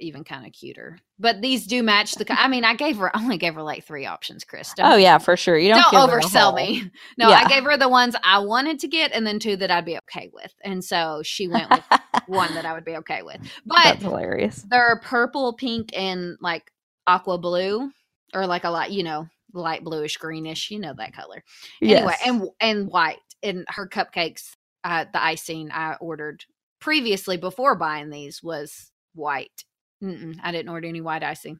even 0.00 0.24
kind 0.24 0.46
of 0.46 0.52
cuter. 0.52 0.98
But 1.18 1.40
these 1.40 1.66
do 1.66 1.82
match 1.82 2.12
the. 2.16 2.26
I 2.30 2.48
mean, 2.48 2.64
I 2.64 2.74
gave 2.74 2.96
her 2.98 3.14
I 3.16 3.22
only 3.22 3.38
gave 3.38 3.54
her 3.54 3.62
like 3.62 3.84
three 3.84 4.06
options, 4.06 4.44
Chris. 4.44 4.72
Don't 4.74 4.92
Oh, 4.92 4.96
yeah, 4.96 5.18
for 5.18 5.36
sure. 5.36 5.56
You 5.56 5.70
don't, 5.74 5.82
don't, 5.90 6.06
give 6.06 6.10
her 6.10 6.18
a 6.18 6.22
oversell 6.22 6.54
me. 6.56 6.90
No, 7.18 7.28
I 7.30 7.46
gave 7.48 7.64
her 7.64 7.76
the 7.76 7.88
ones 7.88 8.16
I 8.24 8.38
wanted 8.38 8.80
to 8.80 8.88
get 8.88 9.12
and 9.12 9.26
then 9.26 9.38
two 9.38 9.56
that 9.56 9.70
I'd 9.70 9.84
be 9.84 9.96
okay 9.98 10.30
with. 10.32 10.52
And 10.62 10.84
so 10.84 11.22
she 11.24 11.46
went 11.48 11.70
with 11.70 11.84
one 12.26 12.52
that 12.54 12.64
I 12.66 12.72
would 12.72 12.84
be 12.84 12.96
okay 12.98 13.22
with. 13.22 13.40
But 13.64 13.84
That's 13.84 14.02
hilarious. 14.02 14.64
they're 14.68 15.00
purple, 15.02 15.52
pink, 15.52 15.90
and 15.96 16.36
like 16.40 16.70
aqua 17.06 17.38
blue, 17.38 17.90
or 18.34 18.46
like 18.46 18.64
a 18.64 18.70
light, 18.70 18.90
you 18.90 19.04
know, 19.04 19.28
light 19.52 19.84
bluish 19.84 20.16
greenish. 20.16 20.70
You 20.70 20.80
know 20.80 20.94
that 20.98 21.14
color. 21.14 21.42
Anyway, 21.80 22.00
Yes. 22.06 22.20
and 22.26 22.48
and 22.60 22.88
white. 22.88 23.18
And 23.42 23.64
her 23.68 23.86
cupcakes, 23.86 24.56
uh, 24.82 25.04
the 25.12 25.22
icing 25.22 25.70
I 25.70 25.94
ordered 26.00 26.44
previously 26.80 27.36
before 27.36 27.76
buying 27.76 28.10
these 28.10 28.42
was 28.42 28.90
white. 29.14 29.64
Mm-mm, 30.04 30.38
I 30.42 30.52
didn't 30.52 30.68
order 30.70 30.86
any 30.86 31.00
white 31.00 31.22
icing. 31.22 31.58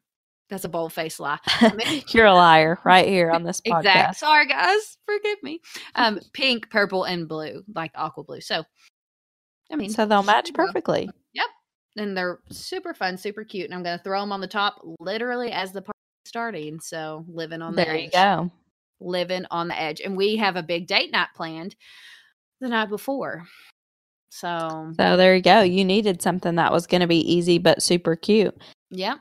That's 0.50 0.64
a 0.64 0.68
bold 0.68 0.92
faced 0.92 1.20
lie. 1.20 1.38
You're 2.08 2.26
a 2.26 2.34
liar 2.34 2.78
right 2.84 3.08
here 3.08 3.30
on 3.30 3.44
this 3.44 3.60
podcast. 3.66 3.78
Exact. 3.78 4.16
Sorry, 4.16 4.46
guys. 4.46 4.98
Forgive 5.06 5.42
me. 5.42 5.60
Um, 5.96 6.20
pink, 6.32 6.70
purple, 6.70 7.04
and 7.04 7.26
blue, 7.28 7.62
like 7.74 7.92
aqua 7.94 8.24
blue. 8.24 8.40
So, 8.40 8.64
I 9.72 9.76
mean, 9.76 9.90
So 9.90 10.04
they'll 10.06 10.22
match 10.24 10.52
perfectly. 10.52 11.06
go. 11.06 11.42
And 11.96 12.16
they're 12.16 12.40
super 12.50 12.92
fun, 12.92 13.16
super 13.16 13.44
cute. 13.44 13.66
And 13.66 13.74
I'm 13.74 13.84
going 13.84 13.96
to 13.96 14.02
throw 14.02 14.20
them 14.20 14.32
on 14.32 14.40
the 14.40 14.48
top 14.48 14.80
literally 14.98 15.52
as 15.52 15.70
the 15.72 15.82
party's 15.82 15.94
starting. 16.26 16.80
So, 16.80 17.24
living 17.28 17.62
on 17.62 17.74
the 17.76 17.84
There 17.84 17.96
you 17.96 18.10
go. 18.10 18.50
Living 19.00 19.46
on 19.52 19.68
the 19.68 19.80
edge. 19.80 20.00
And 20.00 20.16
we 20.16 20.36
have 20.36 20.56
a 20.56 20.62
big 20.62 20.88
date 20.88 21.12
night 21.12 21.28
planned 21.36 21.76
the 22.60 22.68
night 22.68 22.88
before. 22.88 23.46
So, 24.34 24.92
So 24.96 25.16
there 25.16 25.36
you 25.36 25.42
go. 25.42 25.60
You 25.60 25.84
needed 25.84 26.20
something 26.20 26.56
that 26.56 26.72
was 26.72 26.88
going 26.88 27.02
to 27.02 27.06
be 27.06 27.20
easy 27.32 27.58
but 27.58 27.82
super 27.82 28.16
cute. 28.16 28.56
Yep. 28.90 29.18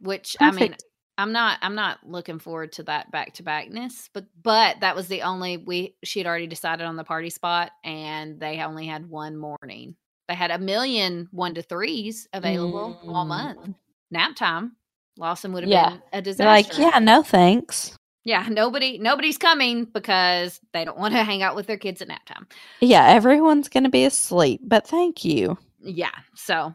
Which 0.00 0.36
I 0.38 0.52
mean, 0.52 0.76
I'm 1.18 1.32
not 1.32 1.58
I'm 1.62 1.74
not 1.74 1.98
looking 2.06 2.38
forward 2.38 2.70
to 2.72 2.84
that 2.84 3.10
back 3.10 3.32
to 3.34 3.42
backness, 3.42 4.08
but 4.12 4.26
but 4.42 4.78
that 4.80 4.94
was 4.94 5.08
the 5.08 5.22
only 5.22 5.56
we 5.56 5.96
she 6.04 6.20
had 6.20 6.26
already 6.28 6.46
decided 6.46 6.84
on 6.86 6.94
the 6.94 7.02
party 7.02 7.30
spot 7.30 7.72
and 7.82 8.38
they 8.38 8.60
only 8.60 8.86
had 8.86 9.08
one 9.10 9.36
morning. 9.36 9.96
They 10.28 10.34
had 10.34 10.52
a 10.52 10.58
million 10.58 11.28
one 11.32 11.54
to 11.54 11.62
threes 11.62 12.28
available 12.32 13.00
all 13.08 13.24
month. 13.24 13.58
Mm. 13.58 13.74
Nap 14.12 14.36
time. 14.36 14.76
Lawson 15.18 15.52
would 15.54 15.64
have 15.64 15.70
Yeah. 15.70 15.88
been 15.90 15.98
a 15.98 16.02
They're 16.12 16.22
disaster. 16.22 16.44
like, 16.82 16.92
yeah, 16.94 16.98
no 17.00 17.22
thanks. 17.22 17.96
Yeah, 18.26 18.48
nobody 18.50 18.98
nobody's 18.98 19.38
coming 19.38 19.84
because 19.84 20.60
they 20.72 20.84
don't 20.84 20.98
want 20.98 21.14
to 21.14 21.22
hang 21.22 21.44
out 21.44 21.54
with 21.54 21.68
their 21.68 21.76
kids 21.76 22.02
at 22.02 22.08
nap 22.08 22.26
time. 22.26 22.48
Yeah, 22.80 23.06
everyone's 23.06 23.68
going 23.68 23.84
to 23.84 23.88
be 23.88 24.04
asleep, 24.04 24.60
but 24.64 24.84
thank 24.84 25.24
you. 25.24 25.56
Yeah. 25.80 26.10
So 26.34 26.74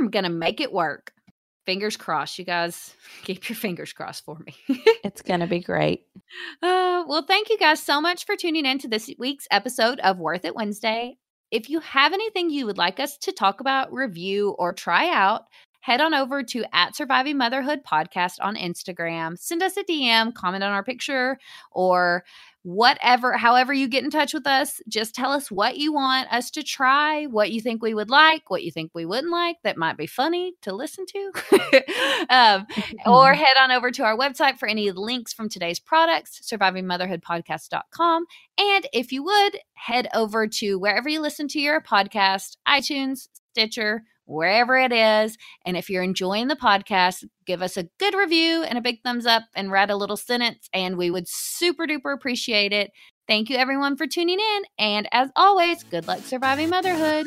we're 0.00 0.08
gonna 0.08 0.30
make 0.30 0.60
it 0.60 0.72
work. 0.72 1.12
Fingers 1.64 1.96
crossed, 1.96 2.40
you 2.40 2.44
guys. 2.44 2.92
Keep 3.22 3.48
your 3.48 3.54
fingers 3.54 3.92
crossed 3.92 4.24
for 4.24 4.36
me. 4.40 4.56
It's 5.04 5.22
going 5.22 5.40
to 5.40 5.46
be 5.46 5.60
great. 5.60 6.06
Uh, 6.62 7.04
well, 7.06 7.22
thank 7.26 7.48
you 7.48 7.56
guys 7.56 7.82
so 7.82 8.00
much 8.00 8.26
for 8.26 8.36
tuning 8.36 8.66
in 8.66 8.78
to 8.80 8.88
this 8.88 9.10
week's 9.18 9.46
episode 9.50 9.98
of 10.00 10.18
Worth 10.18 10.44
It 10.44 10.54
Wednesday. 10.54 11.16
If 11.50 11.70
you 11.70 11.80
have 11.80 12.12
anything 12.12 12.50
you 12.50 12.66
would 12.66 12.78
like 12.78 13.00
us 13.00 13.16
to 13.18 13.32
talk 13.32 13.60
about, 13.60 13.92
review, 13.92 14.50
or 14.58 14.72
try 14.72 15.08
out, 15.08 15.44
head 15.80 16.00
on 16.00 16.14
over 16.14 16.42
to 16.42 16.64
at 16.72 16.94
Surviving 16.94 17.38
Motherhood 17.38 17.80
Podcast 17.84 18.36
on 18.40 18.56
Instagram. 18.56 19.38
Send 19.38 19.62
us 19.62 19.76
a 19.76 19.84
DM, 19.84 20.34
comment 20.34 20.62
on 20.62 20.72
our 20.72 20.84
picture, 20.84 21.38
or 21.70 22.24
whatever, 22.62 23.38
however 23.38 23.72
you 23.72 23.88
get 23.88 24.04
in 24.04 24.10
touch 24.10 24.34
with 24.34 24.46
us. 24.46 24.80
Just 24.86 25.14
tell 25.14 25.32
us 25.32 25.50
what 25.50 25.78
you 25.78 25.92
want 25.92 26.30
us 26.30 26.50
to 26.52 26.62
try, 26.62 27.24
what 27.24 27.50
you 27.50 27.60
think 27.60 27.82
we 27.82 27.94
would 27.94 28.10
like, 28.10 28.50
what 28.50 28.62
you 28.62 28.70
think 28.70 28.90
we 28.94 29.06
wouldn't 29.06 29.32
like 29.32 29.56
that 29.64 29.78
might 29.78 29.96
be 29.96 30.06
funny 30.06 30.52
to 30.62 30.74
listen 30.74 31.06
to. 31.06 31.32
um, 32.30 32.66
or 33.06 33.32
head 33.32 33.56
on 33.58 33.70
over 33.70 33.90
to 33.90 34.04
our 34.04 34.16
website 34.16 34.58
for 34.58 34.68
any 34.68 34.90
links 34.90 35.32
from 35.32 35.48
today's 35.48 35.80
products, 35.80 36.40
survivingmotherhoodpodcast.com. 36.52 38.26
And 38.58 38.86
if 38.92 39.12
you 39.12 39.24
would, 39.24 39.58
head 39.74 40.08
over 40.12 40.46
to 40.46 40.78
wherever 40.78 41.08
you 41.08 41.20
listen 41.20 41.48
to 41.48 41.60
your 41.60 41.80
podcast, 41.80 42.56
iTunes, 42.68 43.28
Stitcher, 43.52 44.04
wherever 44.30 44.78
it 44.78 44.92
is. 44.92 45.36
And 45.66 45.76
if 45.76 45.90
you're 45.90 46.02
enjoying 46.02 46.48
the 46.48 46.56
podcast, 46.56 47.24
give 47.46 47.62
us 47.62 47.76
a 47.76 47.88
good 47.98 48.14
review 48.14 48.62
and 48.62 48.78
a 48.78 48.82
big 48.82 49.02
thumbs 49.02 49.26
up 49.26 49.42
and 49.54 49.70
write 49.70 49.90
a 49.90 49.96
little 49.96 50.16
sentence, 50.16 50.68
and 50.72 50.96
we 50.96 51.10
would 51.10 51.28
super 51.28 51.86
duper 51.86 52.14
appreciate 52.14 52.72
it. 52.72 52.90
Thank 53.26 53.50
you, 53.50 53.56
everyone, 53.56 53.96
for 53.96 54.06
tuning 54.06 54.38
in. 54.40 54.62
And 54.78 55.08
as 55.12 55.30
always, 55.36 55.82
good 55.84 56.08
luck 56.08 56.20
surviving 56.20 56.70
motherhood. 56.70 57.26